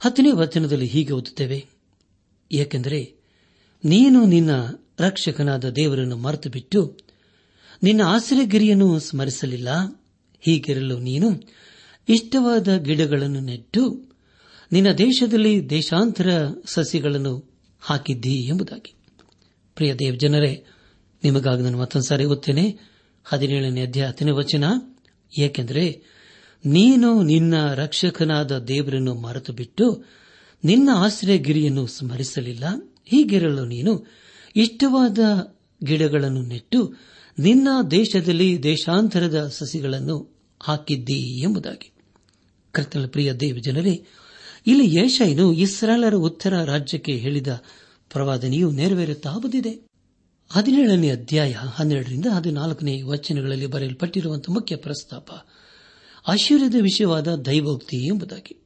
ಹತ್ತನೇ 0.00 0.30
ವಚನದಲ್ಲಿ 0.32 0.86
ಹೀಗೆ 0.86 1.12
ಓದುತ್ತೇವೆ. 1.12 1.66
ಏಕೆಂದರೆ 2.52 3.14
ನೀನು 3.84 4.26
ನಿನ್ನ 4.26 4.50
ರಕ್ಷಕನಾದ 5.00 5.64
ದೇವರನ್ನು 5.64 6.16
ಮರೆತು 6.16 6.50
ಬಿಟ್ಟು 6.50 6.98
ನಿನ್ನ 7.82 8.00
ಆಶ್ರಯಗಿರಿಯನ್ನು 8.00 9.00
ಸ್ಮರಿಸಲಿಲ್ಲ. 9.00 9.68
ಹೀಗಿರಲು 10.40 10.98
ನೀನು 10.98 11.40
ಇಷ್ಟವಾದ 12.08 12.76
ಗಿಡಗಳನ್ನು 12.76 13.40
ನೆಟ್ಟು 13.40 14.02
ನಿನ್ನ 14.72 14.92
ದೇಶದಲ್ಲಿ 14.92 15.70
ದೇಶಾಂತರ 15.70 16.46
ಸಸಿಗಳನ್ನು 16.64 17.54
ಹಾಕಿದ್ದಿ 17.80 18.34
ಎಂಬುದಾಗಿ. 18.34 18.94
ಪ್ರಿಯ 19.74 19.94
ದೇವ್ 19.94 20.18
ಜನರೇ 20.18 20.64
ನಿಮಗಾಗಿ 21.24 21.62
ನಾನು 21.62 21.78
ಮತ್ತೊಂದು 21.78 22.06
ಸಾರಿ 22.06 22.24
ಓದ್ತೇನೆ 22.24 22.78
ಹದಿನೇಳನೇ 23.24 23.82
ಅಧ್ಯಾಯ 23.82 24.08
ಹತ್ತನೇ 24.08 24.30
ವಚನ. 24.30 24.64
ಏಕೆಂದರೆ 25.38 26.02
ನೀನು 26.64 27.22
ನಿನ್ನ 27.22 27.74
ರಕ್ಷಕನಾದ 27.74 28.58
ದೇವರನ್ನು 28.58 29.14
ಮರೆತು 29.14 29.52
ಬಿಟ್ಟು 29.52 30.04
ನಿನ್ನ 30.64 30.88
ಆಶ್ರಯಗಿರಿಯನ್ನು 30.94 31.86
ಸ್ಮರಿಸಲಿಲ್ಲ. 31.86 32.64
ಹೀಗಿರಲು 33.06 33.64
ನೀನು 33.64 34.06
ಇಷ್ಟವಾದ 34.56 35.18
ಗಿಡಗಳನ್ನು 35.84 36.42
ನೆಟ್ಟು 36.42 36.94
ನಿನ್ನ 37.38 37.68
ದೇಶದಲ್ಲಿ 37.90 38.62
ದೇಶಾಂತರದ 38.62 39.48
ಸಸಿಗಳನ್ನು 39.48 40.40
ಹಾಕಿದ್ದೀ 40.60 41.42
ಎಂಬುದಾಗಿ. 41.42 41.92
ಕರ್ತನ 42.72 43.06
ಪ್ರಿಯ 43.06 43.32
ದೇವ 43.32 43.58
ಜನರೇ 43.58 44.06
ಇಲ್ಲಿ 44.66 44.94
ಯಶಯನು 44.94 45.52
ಇಸ್ರಾಲರ 45.52 46.14
ಉತ್ತರ 46.14 46.64
ರಾಜ್ಯಕ್ಕೆ 46.64 47.12
ಹೇಳಿದ 47.12 47.62
ಪ್ರವಾದನೆಯು 48.12 48.70
ನೆರವೇರುತ್ತಾ 48.70 49.32
ಬಂದಿದೆ. 49.32 49.90
ಹದಿನೇಳನೇ 50.50 51.10
ಅಧ್ಯಾಯ 51.10 51.52
ಹನ್ನೆರಡರಿಂದ 51.52 52.26
ಹದಿನಾಲ್ಕನೇ 52.26 53.02
ವಚನಗಳಲ್ಲಿ 53.02 53.66
ಬರೆಯಲ್ಪಟ್ಟಿರುವಂತಹ 53.66 54.52
ಮುಖ್ಯ 54.52 54.76
ಪ್ರಸ್ತಾಪ 54.76 55.28
ಆಶ್ಚರ್ಯದ 56.26 56.74
ವಿಷಯವಾದ 56.82 57.34
ದೈವೋಕ್ತಿ 57.34 57.96
ಎಂಬುದಾಗಿ. 57.96 58.62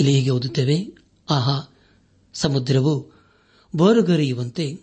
ಇಲ್ಲಿ 0.00 0.14
ಹೀಗೆ 0.14 0.30
ಓದುತ್ತೇವೆ, 0.30 0.96
ಆಹಾ, 1.30 1.76
ಸಮುದ್ರವು 2.34 3.12
ಬೋರುಗರೆಯುವಂತೆ, 3.76 4.80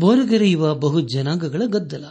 ಬೋರುಗರೆಯುವ 0.00 0.74
ಬಹು 0.74 1.00
ಜನಾಂಗಗಳ 1.00 1.62
ಗದ್ದಲ. 1.66 2.04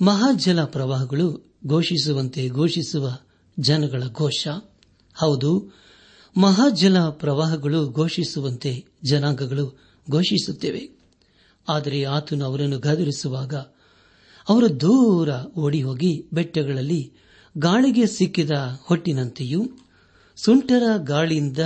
ಮಹಾಜಲ 0.00 0.64
ಪ್ರವಾಹಗಳು 0.64 1.56
ಘೋಷಿಸುವಂತೆ 1.66 2.48
ಘೋಷಿಸುವ 2.48 3.18
ಜನಗಳ 3.58 4.02
ಘೋಷ. 4.12 4.48
ಹೌದು, 5.14 5.70
ಮಹಾಜಲ 6.36 6.98
ಪ್ರವಾಹಗಳು 6.98 7.90
ಘೋಷಿಸುವಂತೆ 7.90 8.84
ಜನಾಂಗಗಳು 9.04 9.80
ಘೋಷಿಸುತ್ತೇವೆ. 10.10 10.90
ಆದರೆ 11.68 12.04
ಆತನು 12.04 12.44
ಅವರನ್ನು 12.44 12.78
ಗದರಿಸುವಾಗ, 12.78 13.54
ಅವರು 14.48 14.80
ದೂರ 14.80 15.28
ಓಡಿ 15.58 15.82
ಹೋಗಿ 15.82 16.28
ಬೆಟ್ಟಗಳಲ್ಲಿ 16.32 17.12
ಗಾಳಿಗೆ 17.58 18.06
ಸಿಕ್ಕಿದ 18.06 18.50
ಹೊಟ್ಟಿನಂತೆಯೂ, 18.82 19.70
ಸುಂಟರ 20.36 20.82
ಗಾಳಿಯಿಂದ 20.96 21.58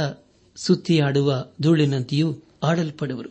ಸುತ್ತಿಯಾಡುವ 0.56 1.46
ಧೂಳಿನಂತೆಯೂ 1.62 2.36
ಆಡಲ್ಪಡುವರು. 2.62 3.28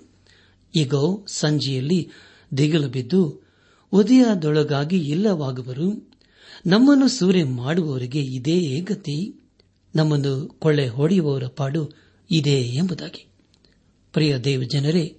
ಈಗ 0.75 0.93
ಸಂಜೆಯಲ್ಲಿ 1.27 2.09
ದಿಗಲು 2.57 2.87
ಬಿದ್ದು 2.87 3.41
ಉದಯದೊಳಗಾಗಿ 3.91 4.97
ಇಲ್ಲವಾಗುವರು. 4.97 6.09
ನಮ್ಮನ್ನು 6.65 7.07
ಸೂರೆ 7.07 7.43
ಮಾಡುವವರಿಗೆ 7.43 8.21
ಇದೇ 8.21 8.79
ಗತಿ, 8.79 9.35
ನಮ್ಮನ್ನು 9.95 10.55
ಕೊಳ್ಳೆ 10.59 10.87
ಹೊಡೆಯುವವರ 10.87 11.43
ಪಾಡು 11.47 11.91
ಇದೇ 12.31 12.61
ಎಂಬುದಾಗಿ. 12.61 13.27
ಪ್ರಿಯ 14.13 14.37
ದೇವ 14.37 14.63
ಜನರೇ 14.63 15.17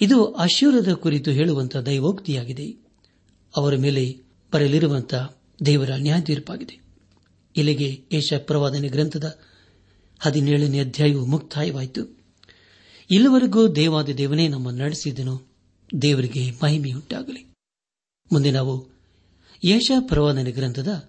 ಇದು 0.00 0.24
ಅಶೂರದ 0.24 0.92
ಕುರಿತು 0.92 1.30
ಹೇಳುವಂತಹ 1.30 1.80
ದೈವೋಕ್ತಿಯಾಗಿದೆ. 1.80 2.76
ಅವರ 3.56 3.76
ಮೇಲೆ 3.76 4.16
ಬರಲಿರುವಂತಹ 4.52 5.37
ದೇವರ 5.66 5.90
ನ್ಯಾಯ 5.96 6.20
ತೀರ್ಪಾಗಿದೆ. 6.20 6.80
ಇಲ್ಲಿಗೆ 7.56 8.04
ಏಷ 8.12 8.32
ಪ್ರವಾದನೆ 8.38 8.88
ಗ್ರಂಥದ 8.88 9.38
ಹದಿನೇಳನೇ 10.18 10.80
ಅಧ್ಯಾಯವು 10.80 11.26
ಮುಕ್ತಾಯವಾಯಿತು. 11.26 12.18
ಇಲ್ಲಿವರೆಗೂ 13.10 13.68
ದೇವಾದ 13.68 14.08
ದೇವನೇ 14.08 14.48
ನಮ್ಮ 14.48 14.70
ನಡೆಸಿದನು. 14.70 15.42
ದೇವರಿಗೆ 16.02 16.52
ಮಹಿಮೆಯುಂಟಾಗಲಿ. 16.62 17.46
ಮುಂದೆ 18.32 18.50
ನಾವು 18.50 18.88
ಏಷ 19.64 19.92
ಪ್ರವಾದನೆ 20.00 20.50
ಗ್ರಂಥದ 20.50 21.08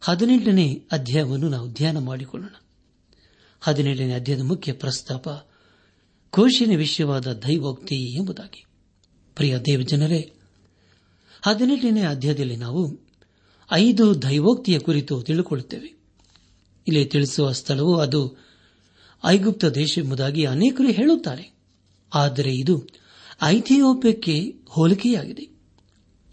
ಹದಿನೆಂಟನೇ 0.00 0.82
ಅಧ್ಯಾಯವನ್ನು 0.92 1.48
ನಾವು 1.48 1.72
ಧ್ಯಾನ 1.72 1.98
ಮಾಡಿಕೊಳ್ಳೋಣ. 1.98 2.52
ಹದಿನೇಳನೇ 3.60 4.12
ಅಧ್ಯಾಯದ 4.12 4.40
ಮುಖ್ಯ 4.40 4.72
ಪ್ರಸ್ತಾಪ 4.72 5.28
ಕೋಶಿನ 6.30 6.76
ವಿಷಯವಾದ 6.76 7.32
ದೈವೋಕ್ತಿ 7.32 8.16
ಎಂಬುದಾಗಿ. 8.16 8.64
ಪ್ರಿಯ 9.36 9.58
ದೇವಜನರೇ, 9.58 10.32
ಹದಿನೆಂಟನೇ 11.42 12.00
ಅಧ್ಯಾಯದಲ್ಲಿ 12.00 12.56
ನಾವು 12.56 13.01
ಐದು 13.72 14.22
ದೈವೋಕ್ತಿಯ 14.22 14.78
ಕುರಿತು 14.78 15.22
ತಿಳಿದುಕೊಳ್ಳುತ್ತೇವೆ 15.22 15.88
ಇಲ್ಲಿ 16.88 17.04
ತಿಳಿಸುವ 17.04 17.52
ಸ್ಥಳವು 17.52 17.96
ಅದು 17.96 18.20
ಐಗುಪ್ತ 19.24 19.64
ದೇಶ 19.64 19.98
ಎಂಬುದಾಗಿ 19.98 20.44
ಅನೇಕರು 20.44 20.88
ಹೇಳುತ್ತಾರೆ. 20.88 21.44
ಆದರೆ 22.14 22.56
ಇದು 22.56 22.88
ಐಥಿಯೋಪ್ಯಕ್ಕೆ 23.42 24.54
ಹೋಲಿಕೆಯಾಗಿದೆ. 24.68 25.44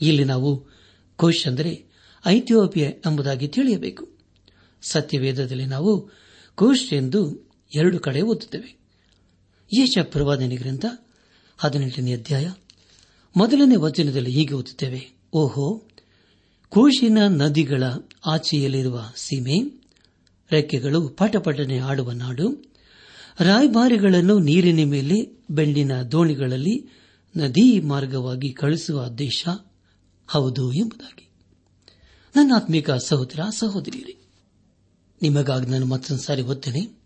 ಇಲ್ಲಿ 0.02 0.24
ನಾವು 0.24 0.68
ಕೋಶ್ 1.16 1.48
ಅಂದರೆ 1.48 1.86
ಐಥಿಯೋಪಿಯ 2.26 2.84
ಎಂಬುದಾಗಿ 2.84 3.48
ತಿಳಿಯಬೇಕು. 3.48 4.08
ಸತ್ಯವೇದದಲ್ಲಿ 4.82 5.66
ನಾವು 5.66 6.12
ಕೋಶ್ 6.56 6.94
ಎಂದು 6.94 7.22
ಎರಡು 7.76 8.00
ಕಡೆ 8.00 8.22
ಓದುತ್ತೇವೆ. 8.22 8.78
ಯೇಷ 9.72 9.98
ಪ್ರವಾದನೆ 10.02 10.56
ಗ್ರಂಥ 10.56 10.86
ಹದಿನೆಂಟನೇ 11.58 12.14
ಅಧ್ಯಾಯ 12.14 12.48
ಮೊದಲನೇ 13.38 13.76
ವಚನದಲ್ಲಿ 13.76 14.32
ಹೀಗೆ 14.32 14.54
ಓದುತ್ತೇವೆ, 14.54 15.02
ಓಹೋ 15.34 15.84
ಕೋಶಿನ 16.70 17.18
ನದಿಗಳ 17.28 17.84
ಆಚೆಯಲ್ಲಿರುವ 18.26 19.04
ಸೀಮೆ, 19.16 19.82
ರೆಕ್ಕೆಗಳು 20.52 21.10
ಪಟಪಟನೆ 21.10 21.80
ಆಡುವ 21.80 22.12
ನಾಡು, 22.12 22.66
ರಾಯಭಾರಿಗಳನ್ನು 23.40 24.40
ನೀರಿನ 24.40 24.90
ಮೇಲೆ 24.90 25.44
ಬೆಂಡಿನ 25.50 26.02
ದೋಣಿಗಳಲ್ಲಿ 26.02 26.90
ನದಿ 27.38 27.80
ಮಾರ್ಗವಾಗಿ 27.80 28.54
ಕಳಿಸುವ 28.54 29.08
ದೇಶ 29.08 29.48
ಹೌದು 30.28 30.74
ಎಂಬುದಾಗಿ. 30.74 31.30
ನನ್ನ 32.36 32.52
ಆತ್ಮಿಕ 32.56 32.92
ಸಹೋದರ, 32.92 33.40
ಸಹೋದರಿಯರೇ, 33.58 34.28
ನಿಮಗಾಗಿ 35.22 35.66
ನಾನು 35.66 35.86
ಮತ್ತೊಂದು 35.86 36.24
ಸಾರಿ 36.24 36.42
ಓದ್ತೇನೆ 36.42 37.00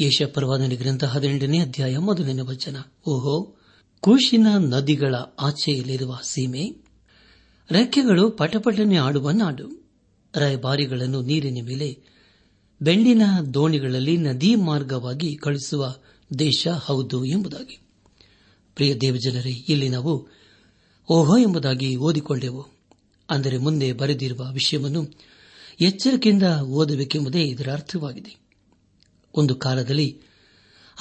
ಯೇಷ 0.00 0.22
ಪ್ರವಾದನೆ 0.22 0.76
ಗ್ರಂಥ 0.76 1.04
ಹದಿನೆಂಟನೇ 1.04 1.58
ಅಧ್ಯಾಯ 1.58 1.98
ಮೊದಲನೇ 1.98 2.42
ವಚನ. 2.42 2.76
ಓಹೋ 3.06 3.56
ಕೋಶಿನ 4.00 4.46
ನದಿಗಳ 4.58 5.14
ಆಚೆಯಲ್ಲಿರುವ 5.40 6.18
ಸೀಮೆ 6.22 6.83
ರೆಕ್ಕೆಗಳು 7.70 8.30
ಪಟಪಟನೆ 8.30 8.96
ಆಡುವ 8.96 9.30
ನಾಡು. 9.30 9.84
ರಾಯಭಾರಿಗಳನ್ನು 10.36 11.22
ನೀರಿನ 11.22 11.64
ಮೇಲೆ 11.64 11.98
ಬೆಂಡಿನ 12.82 13.22
ದೋಣಿಗಳಲ್ಲಿ 13.54 14.16
ನದಿ 14.16 14.54
ಮಾರ್ಗವಾಗಿ 14.54 15.36
ಕಳಿಸುವ 15.36 15.96
ದೇಶ 16.38 16.68
ಹೌದು 16.68 17.24
ಎಂಬುದಾಗಿ. 17.24 17.80
ಪ್ರಿಯ 18.74 18.94
ದೇವಜನರೇ, 18.94 19.50
ಇಲ್ಲಿ 19.50 19.88
ನಾವು 19.88 20.28
ಓಹೋ 21.08 21.36
ಎಂಬುದಾಗಿ 21.36 21.96
ಓದಿಕೊಂಡೆವು. 21.96 22.66
ಅಂದರೆ 23.30 23.58
ಮುಂದೆ 23.58 23.92
ಬರೆದಿರುವ 23.92 24.52
ವಿಷಯವನ್ನು 24.52 25.12
ಎಚ್ಚರಿಕೆಯಿಂದ 25.80 26.42
ಓದಬೇಕೆಂಬುದೇ 26.62 27.42
ಇದರ 27.42 27.72
ಅರ್ಥವಾಗಿದೆ. 27.72 28.36
ಒಂದು 29.34 29.54
ಕಾಲದಲ್ಲಿ 29.54 30.20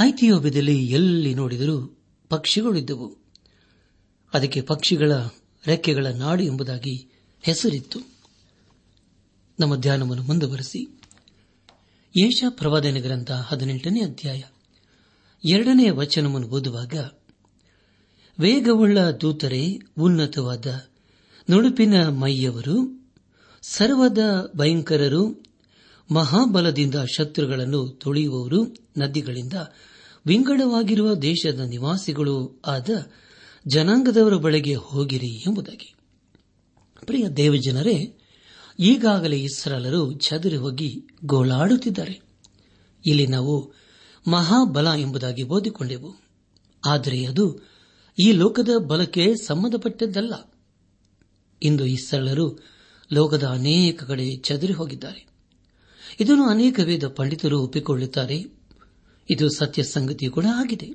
ಐತಿಯೋಪ್ಯದಲ್ಲಿ 0.01 0.85
ಎಲ್ಲಿ 0.85 1.33
ನೋಡಿದರೂ 1.33 1.97
ಪಕ್ಷಿಗಳಿದ್ದವು 2.29 3.17
ಅದಕ್ಕೆ 4.33 4.61
ಪಕ್ಷಿಗಳ 4.61 5.11
ರೆಕ್ಕೆಗಳ 5.65 6.07
ನಾಡು 6.07 6.43
ಎಂಬುದಾಗಿ 6.43 7.07
ಹೆಸರಿತ್ತು. 7.41 7.99
ನಮ್ಮ 9.59 9.75
ಧ್ಯಾನವನ್ನು 9.75 10.23
ಮುಂದುವರೆಸಿ. 10.23 10.99
ಏಷ 12.19 12.43
ಪ್ರವಾದನೆ 12.49 12.99
ಗ್ರಂಥ 12.99 13.31
ಹದಿನೆಂಟನೇ 13.31 14.01
ಅಧ್ಯಾಯ 14.01 14.41
ಎರಡನೇ 15.49 15.89
ವಚನವನ್ನು 15.89 16.47
ಓದುವಾಗ, 16.47 16.93
ವೇಗವುಳ್ಳ 18.39 18.99
ದೂತರೇ, 18.99 19.79
ಉನ್ನತವಾದ 19.97 20.85
ನುಡುಪಿನ 21.51 22.07
ಮೈಯವರು, 22.07 23.05
ಸರ್ವದ 23.61 24.51
ಭಯಂಕರರು, 24.57 25.43
ಮಹಾಬಲದಿಂದ 26.11 26.95
ಶತ್ರುಗಳನ್ನು 27.17 27.87
ತುಳಿಯುವವರು, 27.87 28.75
ನದಿಗಳಿಂದ 28.97 29.53
ವಿಂಗಡವಾಗಿರುವ 30.25 31.13
ದೇಶದ 31.13 31.59
ನಿವಾಸಿಗಳು 31.59 32.61
ಆದ 32.65 32.89
ಜನಾಂಗದವರ 33.67 34.35
ಬಳಿಗೆ 34.35 34.75
ಹೋಗಿರಿ 34.75 35.27
ಎಂಬುದಾಗಿ. 35.27 35.95
ಪ್ರಿಯ 37.05 37.29
ದೇವಜನರೇ, 37.29 38.17
ಈಗಾಗಲೇ 38.79 39.39
ಇಸ್ರಾಲರು 39.39 40.13
ಚದುರಿ 40.13 40.55
ಹೋಗಿ 40.55 41.07
ಗೋಳಾಡುತ್ತಿದ್ದಾರೆ. 41.25 42.21
ಇಲ್ಲಿ 43.05 43.27
ನಾವು 43.27 43.73
ಮಹಾಬಲ 44.27 44.87
ಎಂಬುದಾಗಿ 44.87 45.43
ಓದಿಕೊಂಡೆವು. 45.43 46.15
ಆದರೆ 46.85 47.25
ಅದು 47.25 47.59
ಈ 48.23 48.31
ಲೋಕದ 48.31 48.69
ಬಲಕ್ಕೆ 48.77 49.35
ಸಂಬಂಧಪಟ್ಟದ್ದಲ್ಲ. 49.35 50.33
ಇಂದು 51.63 51.85
ಇಸ್ರಾಲರು 51.85 52.59
ಲೋಕದ 53.13 53.43
ಅನೇಕ 53.43 54.03
ಕಡೆ 54.03 54.35
ಚದುರಿ 54.35 54.73
ಹೋಗಿದ್ದಾರೆ. 54.73 55.27
ಇದನ್ನು 56.19 56.49
ಅನೇಕ 56.49 56.79
ವೇದ 56.83 57.07
ಪಂಡಿತರು 57.07 57.61
ಒಪ್ಪಿಕೊಳ್ಳುತ್ತಾರೆ. 57.61 58.43
ಇದು 59.29 59.49
ಸತ್ಯ 59.49 59.83
ಸಂಗತಿ 59.83 60.27
ಕೂಡ 60.27 60.45
ಆಗಿದೆ. 60.55 60.89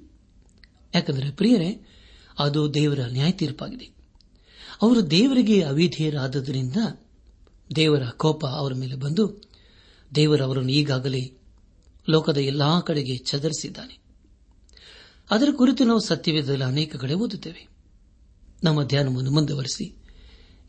ಯಾಕಂದರೆ 0.95 1.31
ಪ್ರಿಯರೇ 1.31 1.87
ಅದು 2.39 2.75
ದೇವರ 2.75 3.01
ನ್ಯಾಯ 3.01 3.33
ತೀರ್ಪಾಗಿದೆ 3.33 3.99
ಅವರು 4.83 5.11
ದೇವರಿಗೆ 5.11 5.63
ಅವಿಧೇಯರಾದದರಿಂದ 5.63 6.77
ದೇವರ 7.77 8.03
ಕೋಪ 8.05 8.47
ಅವರ 8.47 8.75
ಮೇಲೆ 8.75 8.95
ಬಂದು 8.95 9.43
ದೇವರವರನ್ನು 10.15 10.73
ಈಗಾಗಲೇ 10.73 11.33
ಲೋಕದ 12.11 12.37
ಎಲ್ಲಾ 12.37 12.81
ಕಡೆಗೆ 12.81 13.17
ಚದರಿಸಿದ್ದಾನೆ. 13.17 13.99
ಅದರ 15.31 15.49
ಕುರಿತು 15.57 15.85
ನಾವು 15.85 16.01
ಸತ್ಯವೇಧದಲ್ಲಿ 16.01 16.65
ಅನೇಕ 16.65 16.97
ಕಡೆ 16.97 17.15
ಓದುತ್ತೇವೆ. 17.15 17.69
ನಮ್ಮ 18.65 18.83
ಧ್ಯಾನವನ್ನು 18.83 19.31
ಮುಂದುವರೆಸಿ 19.31 19.97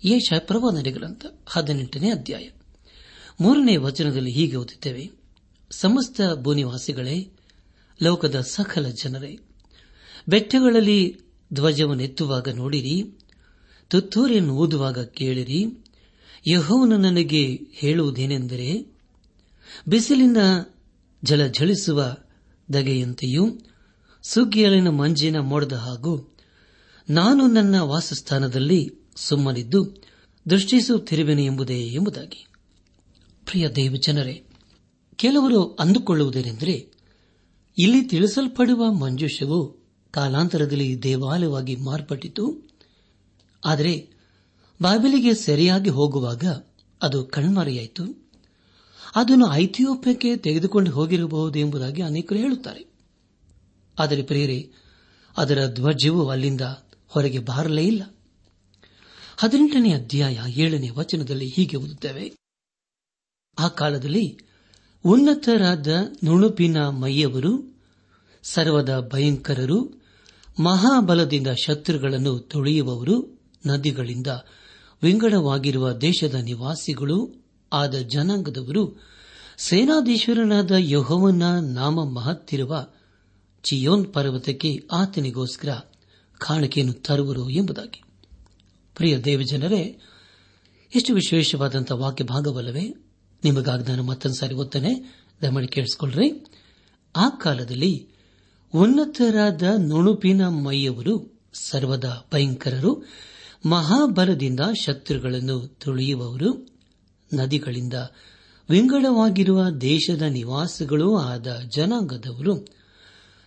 ಯೇಷ 0.06 0.34
ಪ್ರವಾದನೆಗಳಂತ 0.40 1.26
ಹದಿನೆಂಟನೇ 1.46 2.12
ಅಧ್ಯಾಯ. 2.12 2.50
ಮೂರನೇ 3.42 3.78
ವಚನದಲ್ಲಿ 3.78 4.32
ಹೀಗೆ 4.32 4.56
ಓದುತ್ತೇವೆ. 4.56 5.12
ಸಮಸ್ತ 5.72 6.22
ಭೂನಿವಾಸಿಗಳೇ, 6.34 7.32
ಲೋಕದ 8.04 8.42
ಸಕಲ 8.42 8.88
ಜನರೇ, 9.04 9.40
ಬೆಟ್ಟಗಳಲ್ಲಿ 10.30 11.29
ಧ್ವಜವನ್ನೆತ್ತುವಾಗ 11.54 12.48
ನೋಡಿರಿ, 12.50 13.20
ತುತ್ತೂರಿಯನ್ನು 13.88 14.54
ಓದುವಾಗ 14.54 15.06
ಕೇಳಿರಿ, 15.06 15.66
ಯಹೋವನು 16.52 16.98
ನನಗೆ 16.98 17.60
ಹೇಳುವುದೇನೆಂದರೆ, 17.72 18.98
ಬಿಸಿಲಿನ 19.88 20.38
ಜಲ 21.24 21.48
ಝಳಿಸುವ 21.48 22.18
ದಗೆಯಂತೆಯೂ, 22.74 23.60
ಸುಗ್ಗಿಯಲಿನ 24.24 24.90
ಮಂಜಿನ 24.90 25.40
ಮೋಡದ 25.40 25.74
ಹಾಗೂ 25.74 26.36
ನಾನು 27.10 27.48
ನನ್ನ 27.48 27.80
ವಾಸಸ್ಥಾನದಲ್ಲಿ 27.80 28.92
ಸುಮ್ಮನಿದ್ದು 29.16 30.04
ದೃಷ್ಟಿಸುತ್ತಿರುವೆನು 30.50 31.42
ಎಂಬುದೇ 31.42 31.88
ಎಂಬುದಾಗಿ. 31.88 32.48
ಪ್ರಿಯ 33.46 33.70
ದೇವ 33.70 33.96
ಜನರೇ 34.08 34.44
ಕೆಲವರು 35.16 35.64
ಅಂದುಕೊಳ್ಳುವುದೇನೆಂದರೆ, 35.64 36.92
ಇಲ್ಲಿ 37.78 38.02
ತಿಳಿಸಲ್ಪಡುವ 38.02 38.94
ಮಂಜೂಷವು 38.94 39.79
ಕಾಲಾಂತರದಲ್ಲಿ 40.12 41.04
ದೇವಾಲಯವಾಗಿ 41.04 41.76
ಮಾರ್ಪಟ್ಟಿತು. 41.76 42.70
ಆದರೆ 43.66 44.10
ಬಾಬಿಲಿಗೆ 44.82 45.34
ಸರಿಯಾಗಿ 45.34 45.90
ಹೋಗುವಾಗ 45.90 46.44
ಅದು 47.02 47.24
ಕಣ್ಮರೆಯಾಯಿತು. 47.24 48.30
ಅದನ್ನು 49.16 49.54
ಐಥಿಯೋಪ್ಯಕ್ಕೆ 49.54 50.38
ತೆಗೆದುಕೊಂಡು 50.38 50.92
ಹೋಗಿರಬಹುದು 50.92 51.60
ಎಂಬುದಾಗಿ 51.60 52.02
ಅನೇಕರು 52.02 52.40
ಹೇಳುತ್ತಾರೆ. 52.40 52.86
ಆದರೆ 54.00 54.24
ಪ್ರೇರೆ 54.24 54.72
ಅದರ 55.38 55.68
ಧ್ವಜವು 55.68 56.30
ಅಲ್ಲಿಂದ 56.30 56.62
ಹೊರಗೆ 57.08 57.40
ಬಾರಲೇ 57.40 57.84
ಇಲ್ಲ. 57.84 58.16
ಹದಿನೆಂಟನೇ 59.38 59.94
ಅಧ್ಯಾಯ 59.94 60.40
ಏಳನೇ 60.48 60.90
ವಚನದಲ್ಲಿ 60.90 61.48
ಹೀಗೆ 61.48 61.78
ಓದುತ್ತೇವೆ. 61.78 62.34
ಆ 63.60 63.68
ಕಾಲದಲ್ಲಿ 63.68 64.40
ಉನ್ನತರಾದ 65.06 65.88
ನುಣುಪಿನ 66.26 66.88
ಮೈಯವರು, 66.88 67.84
ಸರ್ವದ 68.44 69.10
ಭಯಂಕರರು 69.14 69.99
ಮಹಾಬಲದಿಂದ 70.60 71.48
ಶತ್ರುಗಳನ್ನು 71.66 72.40
ತೊಳೆಯುವವರು 72.40 73.42
ನದಿಗಳಿಂದ 73.68 74.28
ವಿಂಗಡವಾಗಿರುವ 75.04 75.92
ದೇಶದ 75.92 76.36
ನಿವಾಸಿಗಳು, 76.36 77.46
ಆದ 77.74 77.96
ಜನಾಂಗದವರು, 77.96 79.04
ಸೇನಾಧೀಶ್ವರನಾದ 79.58 80.72
ಯೋಹವನ್ನ 80.72 81.60
ನಾಮ 81.60 82.04
ಮಹತ್ತಿರುವ 82.04 82.88
ಚಿಯೋನ್ 83.64 84.14
ಪರ್ವತಕ್ಕೆ 84.14 84.88
ಆತನಿಗೋಸ್ಕರ 84.92 85.70
ಕಾಣಿಕೆಯನ್ನು 86.38 86.94
ತರುವರು 86.94 87.50
ಎಂಬುದಾಗಿ. 87.50 88.04
ಪ್ರಿಯ 88.96 89.18
ದೇವಜನರೇ 89.18 90.00
ಎಷ್ಟು 90.96 91.14
ವಿಶೇಷವಾದಂಥ 91.14 91.92
ವಾಕ್ಯ 91.92 92.24
ಭಾಗವಲ್ಲವೇ? 92.24 92.94
ನಿಮಗಾಗಿ 93.44 93.92
ನಾನು 93.92 94.04
ಮತ್ತೊಂದು 94.04 94.40
ಸಾರಿ 94.40 94.56
ಓದ್ತಾನೆ 94.56 95.22
ದಯಮಾಡಿ 95.42 95.68
ಕೇಳಿಸಿಕೊಳ್ಳ್ರಿ 95.68 96.46
ಆ 97.16 97.30
ಕಾಲದಲ್ಲಿ 97.30 98.10
ಉನ್ನತರಾದ 98.74 99.64
ನುಣುಪಿನ 99.78 100.48
ಮೈಯವರು 100.48 101.42
ಸರ್ವದ 101.54 102.26
ಭಯಂಕರರು, 102.34 103.06
ಮಹಾಬಲದಿಂದ 103.66 104.60
ಶತ್ರುಗಳನ್ನು 104.82 105.60
ತುಳಿಯುವವರು, 105.60 106.68
ನದಿಗಳಿಂದ 107.34 107.94
ವಿಂಗಡವಾಗಿರುವ 108.70 109.70
ದೇಶದ 109.70 110.22
ನಿವಾಸಿಗಳೂ 110.22 111.18
ಆದ 111.18 111.62
ಜನಾಂಗದವರು. 111.70 112.68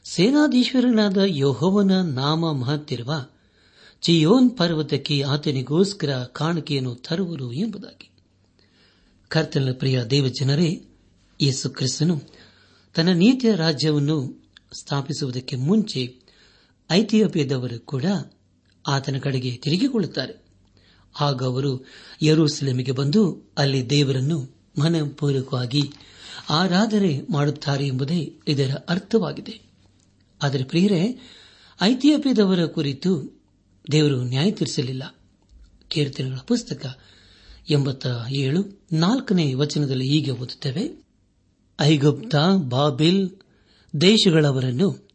ಸೇನಾಧೀಶ್ವರನಾದ 0.05 1.17
ಯೋಹೋವನ 1.27 2.01
ನಾಮ 2.01 2.53
ಮಹತ್ತಿರುವ 2.53 3.27
ಚಿಯೋನ್ 4.01 4.59
ಪರ್ವತಕ್ಕೆ 4.59 5.23
ಆತನಿಗೋಸ್ಕರ 5.23 6.11
ಕಾಣಿಕೆಯನ್ನು 6.11 6.95
ತರುವರು 6.95 7.53
ಎಂಬುದಾಗಿ. 7.53 8.11
ಕರ್ತನ 9.29 9.73
ಪ್ರಿಯ 9.73 10.05
ದೇವಜನರೇ, 10.05 10.85
ಯೇಸು 11.41 11.71
ಕ್ರಿಸ್ತನು 11.71 12.21
ತನ್ನ 12.95 13.09
ನೀತಿಯ 13.09 13.55
ರಾಜ್ಯವನ್ನು 13.55 14.42
ಸ್ಥಾಪಿಸುವುದಕ್ಕೆ 14.73 15.57
ಮುಂಚೆ 15.57 16.17
ಐತಿಯೋಪಿಯದವರು 16.91 17.81
ಕೂಡ 17.81 18.05
ಆತನ 18.89 19.17
ಕಡೆಗೆ 19.19 19.57
ತಿರುಗಿಕೊಳ್ಳುತ್ತಾರೆ. 19.57 20.43
ಆಗ 21.21 21.43
ಅವರು 21.43 21.87
ಯರೂಸಲೇಮಿಗೆ 22.23 22.93
ಬಂದು 22.93 23.53
ಅಲ್ಲಿ 23.59 23.91
ದೇವರನ್ನು 23.91 24.57
ಮನಪೂರ್ವಕವಾಗಿ 24.79 25.83
ಆರಾಧನೆ 26.51 27.21
ಮಾಡುತ್ತಾರೆ 27.31 27.87
ಎಂಬುದೇ 27.87 28.33
ಇದರ 28.49 28.75
ಅರ್ಥವಾಗಿದೆ. 28.89 29.61
ಆದರೆ 30.43 30.65
ಪ್ರಿಯರೇ 30.65 31.21
ಐತಿಯೋಪಿಯದವರ 31.83 32.67
ಕುರಿತು 32.67 33.43
ದೇವರು 33.93 34.23
ನ್ಯಾಯ 34.23 34.51
ತೀರಿಸಲಿಲ್ಲ. 34.51 35.17
ಕೀರ್ತನೆಗಳ 35.89 36.37
ಪುಸ್ತಕ 36.37 36.99
ಎಂಬತ್ತ 37.71 38.07
ಏಳು 38.31 38.83
ನಾಲ್ಕನೇ 38.93 39.55
ವಚನದಲ್ಲಿ 39.55 40.09
ಹೀಗೆ 40.09 40.31
ಓದುತ್ತೇವೆ, 40.31 41.05
ಐಗುಪ್ತ, 41.81 42.37
ಬಾಬಿಲ್ 42.69 43.31
ದೇಶಗಳವರನ್ನು 44.01 45.09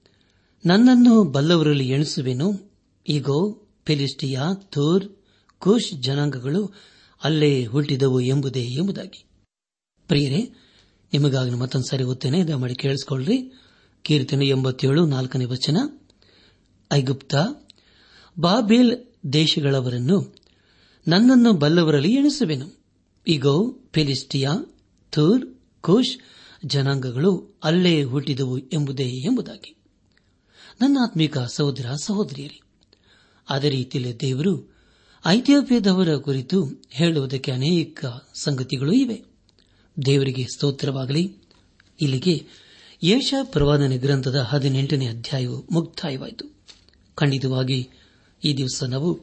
ನನ್ನನ್ನು 0.65 1.23
ಬಲ್ಲವರಲ್ಲಿ 1.23 1.89
ಎಣಿಸುವೆನು. 1.89 2.71
ಈಗೋ 3.09 3.67
ಫಿಲಿಸ್ಟಿಯಾ 3.85 4.53
ಥೂರ್ 4.53 5.05
ಕುಶ್ 5.59 5.93
ಜನಾಂಗಗಳು 5.93 6.73
ಅಲ್ಲೇ 7.23 7.65
ಹುಟ್ಟಿದವು 7.65 8.19
ಎಂಬುದೇ 8.19 8.61
ಎಂಬುದಾಗಿ. 8.61 9.25
ಪ್ರಿಯರೇ, 10.07 10.41
ನಿಮಗಾಗಿ 11.13 11.51
ಮತ್ತೊಂದು 11.51 11.89
ಸಾರಿ 11.89 12.03
ಓದ್ತೇನೆ. 12.03 12.43
ದಯಮಾಡಿ 12.43 12.75
ಕೇಳಿಸಿಕೊಳ್ಳ್ರಿ 12.75 13.53
ಕೀರ್ತನೆ 14.01 14.47
ಎಂಬತ್ತೇಳು, 14.47 15.05
ನಾಲ್ಕನೇ 15.05 15.45
ವಚನ. 15.45 15.77
ಐಗುಪ್ತ, 16.91 17.35
ಬಾಬೇಲ್ 18.39 18.97
ದೇಶಗಳವರನ್ನು 19.33 20.35
ನನ್ನನ್ನು 21.07 21.53
ಬಲ್ಲವರಲ್ಲಿ 21.53 22.13
ಎಣಿಸುವೆನು. 22.13 22.77
ಈಗೋ 23.27 23.71
ಫಿಲಿಸ್ಟಿಯಾ 23.93 24.51
ಥೂರ್ 25.11 25.55
ಕುಶ್ 25.81 26.17
ಜನಾಂಗಗಳು 26.65 27.59
ಅಲ್ಲೇ 27.63 28.03
ಹುಟ್ಟಿದವು 28.03 28.57
ಎಂಬುದೇ 28.57 29.03
ಎಂಬುದಾಗಿ. 29.03 29.75
ನನ್ನ 30.81 30.97
ಆತ್ಮಿಕ 31.01 31.37
ಸಹೋದರ 31.37 31.91
ಸಹೋದರಿಯರೇ, 32.03 32.59
ಅದೇ 33.49 33.69
ರೀತಿಯಲ್ಲಿ 33.69 34.19
ದೇವರು 34.19 34.77
ಐತಿಹಾಪ್ಯದವರ 35.25 36.15
ಕುರಿತು 36.15 36.69
ಹೇಳುವುದಕ್ಕೆ 36.89 37.51
ಅನೇಕ 37.51 38.05
ಸಂಗತಿಗಳು 38.33 38.91
ಇವೆ. 38.91 39.23
ದೇವರಿಗೆ 40.05 40.43
ಸ್ತೋತ್ರವಾಗಲಿ. 40.43 41.37
ಇಲ್ಲಿಗೆ 42.01 42.45
ಯೇಷ 43.03 43.33
ಪ್ರವಾದನ 43.43 43.91
ಗ್ರಂಥದ 43.95 44.35
ಹದಿನೆಂಟನೇ 44.35 45.07
ಅಧ್ಯಾಯವು 45.07 45.67
ಮುಕ್ತಾಯವಾಯಿತು. 45.71 46.57
ಖಂಡಿತವಾಗಿ 47.15 47.89
ಈ 48.43 48.53
ದಿವಸ 48.53 48.83
ನಾವು 48.83 49.19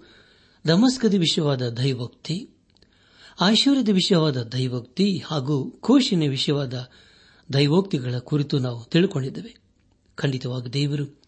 ದಮಸ್ಕದ 0.66 1.14
ವಿಷಯವಾದ 1.14 1.68
ದೈವೋಕ್ತಿ, 1.68 2.48
ಐಶ್ವರ್ಯದ 3.42 3.88
ವಿಷಯವಾದ 3.88 4.42
ದೈವೋಕ್ತಿ 4.42 5.18
ಹಾಗೂ 5.18 5.70
ಕೋಶಿನ 5.70 6.22
ವಿಷಯವಾದ 6.30 6.90
ದೈವೋಕ್ತಿಗಳ 7.52 8.18
ಕುರಿತು 8.18 8.58
ನಾವು 8.58 8.84
ತಿಳ್ಕೊಂಡಿದ್ದೇವೆ. 8.84 9.56
ಖಂಡಿತವಾಗಿ 10.16 10.72
ದೇವರು 10.72 11.22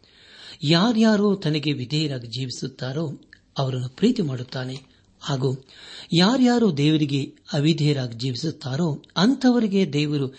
ಯಾರ್ಯಾರೋ 0.62 1.34
ತನಗೆ 1.34 1.72
ವಿಧೇಯರಾಗಿ 1.72 2.26
ಜೀವಿಸುತ್ತಾರೋ 2.26 3.20
ಅವರನ್ನು 3.58 3.88
ಪ್ರೀತಿ 3.88 4.22
ಮಾಡುತ್ತಾನೆ. 4.22 4.96
ಹಾಗೂ 5.20 5.64
ಯಾರ್ಯಾರು 6.12 6.76
ದೇವರಿಗೆ 6.76 7.22
ಅವಿಧೇಯರಾಗಿ 7.52 8.16
ಜೀವಿಸುತ್ತಾರೋ 8.16 9.02
ಅಂಥವರಿಗೆ 9.16 9.92
ದೇವರು 9.92 10.34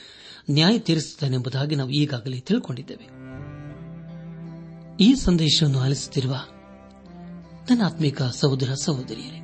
ನ್ಯಾಯ 0.52 0.80
ತೀರಿಸುತ್ತಾನೆಂಬುದಾಗಿ 0.80 1.76
ನಾವು 1.76 1.90
ಈಗಾಗಲೇ 1.90 2.40
ತಿಳ್ಕೊಂಡಿದ್ದೇವೆ. 2.40 3.08
ಈ 5.04 5.16
ಸಂದೇಶವನ್ನು 5.16 5.80
ಆಲಿಸುತ್ತಿರುವ 5.80 6.36
ನನ್ನ 7.70 7.82
ಆತ್ಮಿಕ 7.86 8.22
ಸಹೋದರ 8.22 8.74
ಸಹೋದರಿಯರೇ, 8.74 9.40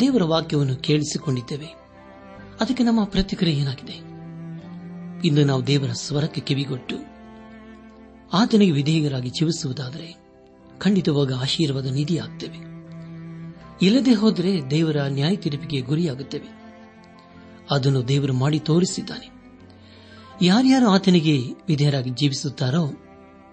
ದೇವರ 0.00 0.22
ವಾಕ್ಯವನ್ನು 0.22 0.76
ಕೇಳಿಸಿಕೊಂಡಿದ್ದೇವೆ. 0.76 1.66
ಅದಕ್ಕೆ 2.60 2.84
ನಮ್ಮ 2.84 3.04
ಪ್ರತಿಕ್ರಿಯೆ 3.04 3.56
ಏನಾಗಿದೆ? 3.56 4.11
ಇಂದು 5.24 5.44
ನಾವು 5.44 5.66
ದೇವರ 5.66 5.92
ಸ್ವರಕ್ಕೆ 5.92 6.40
ಕಿವಿಗೊಟ್ಟು 6.40 6.96
ಆತನಿಗೆ 8.32 8.72
ವಿಧೇಯರಾಗಿ 8.72 9.28
ಜೀವಿಸುವುದಾದರೆ 9.28 10.16
ಖಂಡಿತವಾಗ 10.78 11.32
ಆಶೀರ್ವಾದ 11.34 11.86
ನಿಧಿಯಾಗುತ್ತೇವೆ 11.86 12.72
ಇಲ್ಲದೆ 13.82 14.12
ಹೋದರೆ 14.12 14.70
ದೇವರ 14.70 14.96
ನ್ಯಾಯ 14.96 15.36
ತೀರ್ಪಿಗೆ 15.36 15.80
ಗುರಿಯಾಗುತ್ತೇವೆ. 15.80 16.62
ಅದನ್ನು 17.70 18.08
ದೇವರು 18.08 18.32
ಮಾಡಿ 18.32 18.58
ತೋರಿಸಿದ್ದಾನೆ. 18.58 19.30
ಯಾರ್ಯಾರು 20.42 20.88
ಆತನಿಗೆ 20.88 21.38
ವಿಧೇಯರಾಗಿ 21.68 22.10
ಜೀವಿಸುತ್ತಾರೋ 22.10 22.92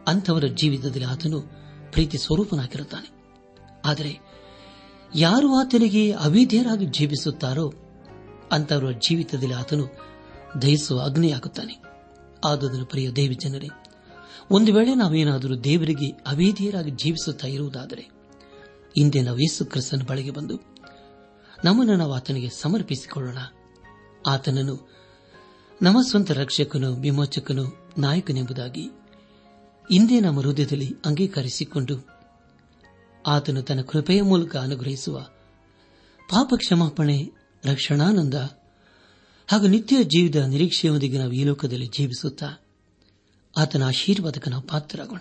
ಅಂಥವರ 0.08 0.44
ಜೀವಿತದಲ್ಲಿ 0.46 1.06
ಆತನು 1.06 1.42
ಪ್ರೀತಿ 1.92 2.18
ಸ್ವರೂಪನಾಗಿರುತ್ತಾನೆ. 2.18 3.12
ಆದರೆ 3.86 4.20
ಯಾರು 5.16 5.56
ಆತನಿಗೆ 5.56 6.12
ಅವಿಧೇಯರಾಗಿ 6.12 6.86
ಜೀವಿಸುತ್ತಾರೋ 6.86 7.74
ಅಂತವರ 8.52 8.92
ಜೀವಿತದಲ್ಲಿ 8.92 9.54
ಆತನು 9.54 10.09
ದಹಿಸುವ 10.62 11.02
ಅಗ್ನಿಯಾಗುತ್ತಾನೆ. 11.02 11.84
ಆದುದನ್ನು 12.46 12.86
ಪ್ರಿಯ 12.86 13.12
ದೇವಿ 13.12 13.36
ಜನರೇ, 13.36 13.68
ಒಂದು 14.52 14.74
ವೇಳೆ 14.74 14.96
ನಾವೇನಾದರೂ 14.96 15.56
ದೇವರಿಗೆ 15.56 16.10
ಅವೇಧಿಯರಾಗಿ 16.10 16.92
ಜೀವಿಸುತ್ತಾ 16.92 17.48
ಇರುವುದಾದರೆ 17.48 18.02
ಹಿಂದೆ 18.98 19.22
ನಾವು 19.22 19.38
ಯೇಸು 19.38 19.66
ಕ್ರಿಸ್ತನ 19.66 20.02
ಬಳಿಗೆ 20.08 20.32
ಬಂದು, 20.32 20.60
ನಮ್ಮನ್ನು 21.66 21.96
ನಾವು 21.96 22.14
ಆತನಿಗೆ 22.14 22.50
ಸಮರ್ಪಿಸಿಕೊಳ್ಳೋಣ. 22.50 23.38
ಆತನನ್ನು 24.28 24.90
ನಮ್ಮ 25.82 25.98
ಸ್ವಂತ 26.02 26.32
ರಕ್ಷಕನು 26.32 26.96
ವಿಮೋಚಕನು 26.96 27.94
ನಾಯಕನೆಂಬುದಾಗಿ 27.98 28.90
ಇಂದೇ 29.92 30.20
ನಮ್ಮ 30.20 30.40
ಹೃದಯದಲ್ಲಿ 30.40 30.96
ಅಂಗೀಕರಿಸಿಕೊಂಡು, 31.06 32.08
ಆತನು 33.28 33.62
ತನ್ನ 33.62 33.82
ಕೃಪೆಯ 33.82 34.22
ಮೂಲಕ 34.22 34.56
ಅನುಗ್ರಹಿಸುವ 34.58 35.20
ಪಾಪ 36.30 36.54
ಕ್ಷಮಾಪಣೆ 36.58 37.32
ರಕ್ಷಣಾನಂದ 37.66 38.34
ಹಾಗೂ 39.52 39.68
ನಿತ್ಯ 39.68 40.04
ಜೀವಿತ 40.04 40.36
ನಿರೀಕ್ಷೆಯೊಂದಿಗೆ 40.36 41.18
ನಾವು 41.18 41.32
ಈ 41.32 41.44
ಲೋಕದಲ್ಲಿ 41.44 41.88
ಜೀವಿಸುತ್ತಾ 41.88 42.68
ಆತನ 43.58 43.84
ಆಶೀರ್ವಾದಕ್ಕೆ 43.84 44.50
ನಾವು 44.50 44.64
ಪಾತ್ರರಾಗೋಣ. 44.64 45.20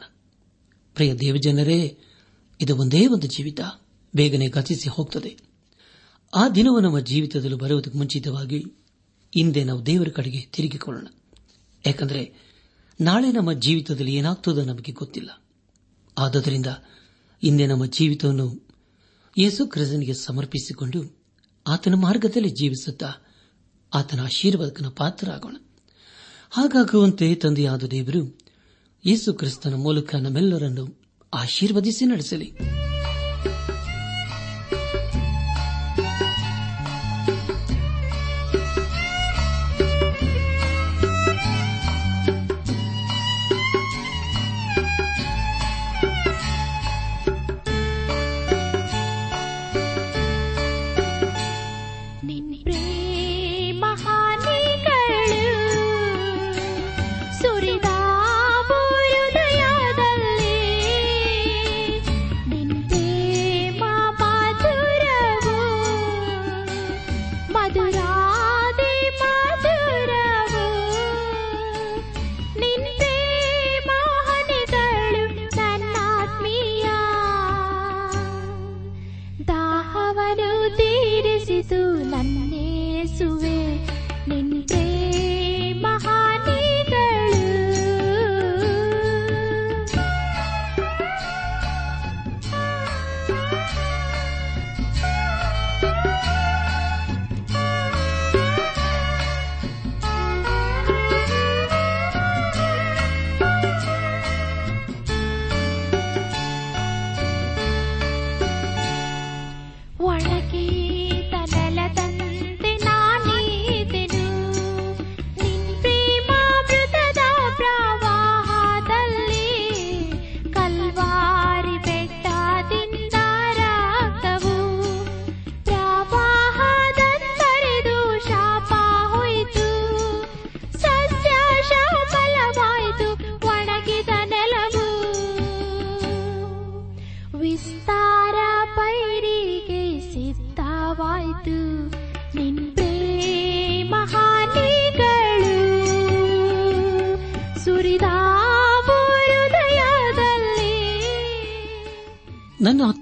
ಪ್ರಿಯ 0.94 1.14
ದೇವಜನರೇ, 1.14 1.98
ಇದು 2.60 2.76
ಒಂದೇ 2.76 3.06
ಒಂದು 3.06 3.26
ಜೀವಿತ. 3.26 3.60
ಬೇಗನೆ 4.16 4.48
ಗತಿಸಿ 4.48 4.88
ಹೋಗುತ್ತದೆ 4.88 5.36
ಆ 6.34 6.48
ದಿನವು 6.48 6.80
ನಮ್ಮ 6.80 7.00
ಜೀವಿತದಲ್ಲಿ 7.00 7.56
ಬರುವುದಕ್ಕೆ 7.56 7.98
ಮುಂಚಿತವಾಗಿ 7.98 8.64
ಹಿಂದೆ 9.34 9.64
ನಾವು 9.64 9.86
ದೇವರ 9.86 10.08
ಕಡೆಗೆ 10.08 10.40
ತಿರುಗಿಕೊಳ್ಳೋಣ. 10.40 11.06
ಯಾಕಂದರೆ 11.86 12.34
ನಾಳೆ 13.00 13.32
ನಮ್ಮ 13.32 13.52
ಜೀವಿತದಲ್ಲಿ 13.52 14.14
ಏನಾಗ್ತದೋ 14.14 14.64
ನಮಗೆ 14.64 14.92
ಗೊತ್ತಿಲ್ಲ. 14.92 15.42
ಆದ್ದರಿಂದ 16.18 16.66
ಹಿಂದೆ 17.42 17.66
ನಮ್ಮ 17.66 17.86
ಜೀವಿತವನ್ನು 17.86 18.68
ಯೇಸು 19.38 19.66
ಕ್ರಿಸ್ತನಿಗೆ 19.66 20.14
ಸಮರ್ಪಿಸಿಕೊಂಡು 20.14 21.16
ಆತನ 21.66 21.94
ಮಾರ್ಗದಲ್ಲಿ 21.94 22.50
ಜೀವಿಸುತ್ತಾ 22.50 23.12
ಆತನ 23.94 24.20
ಆಶೀರ್ವಾದಕನ 24.20 24.86
ಪಾತ್ರರಾಗೋಣ. 24.96 25.56
ಹಾಗಾಗುವಂತೆ 26.50 27.34
ತಂದೆಯಾದ 27.34 27.82
ದೇವರು 27.82 28.38
ಯೇಸು 29.06 29.34
ಕ್ರಿಸ್ತನ 29.34 29.74
ಮೂಲಕ 29.74 30.14
ನಮ್ಮೆಲ್ಲರನ್ನು 30.14 31.00
ಆಶೀರ್ವದಿಸಿ 31.34 32.04
ನಡೆಸಲಿ. 32.04 32.52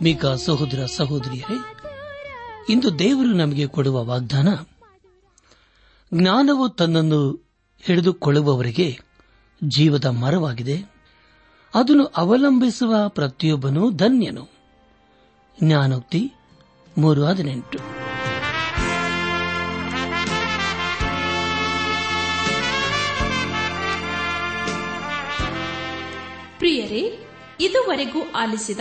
ಆತ್ಮೀಕ 0.06 0.26
ಸಹೋದರ 0.26 0.86
ಸಹೋದರಿಯರೇ, 0.86 1.74
ಇಂದು 2.68 2.98
ದೇವರು 2.98 3.32
ನಮಗೆ 3.32 3.66
ಕೊಡುವ 3.66 4.04
ವಾಗ್ದಾನ, 4.04 4.48
ಜ್ಞಾನವು 6.14 6.68
ತನ್ನನ್ನು 6.68 7.48
ಹಿಡಿದುಕೊಳ್ಳುವವರಿಗೆ 7.82 9.00
ಜೀವದ 9.64 10.04
ಮರವಾಗಿದೆ. 10.04 10.76
ಅದನ್ನು 11.74 12.04
ಅವಲಂಬಿಸುವ 12.04 13.08
ಪ್ರತಿಯೊಬ್ಬನು 13.08 13.90
ಧನ್ಯನು. 13.90 14.48
ಜ್ಞಾನೋಕ್ತಿ 15.64 16.32
ಮೂರು 16.98 17.24
ಹದಿನೆಂಟು. 17.24 17.78
ಪ್ರಿಯರೇ, 26.58 27.26
ಇದುವರೆಗೂ 27.60 28.18
ಆಲಿಸಿದ 28.36 28.80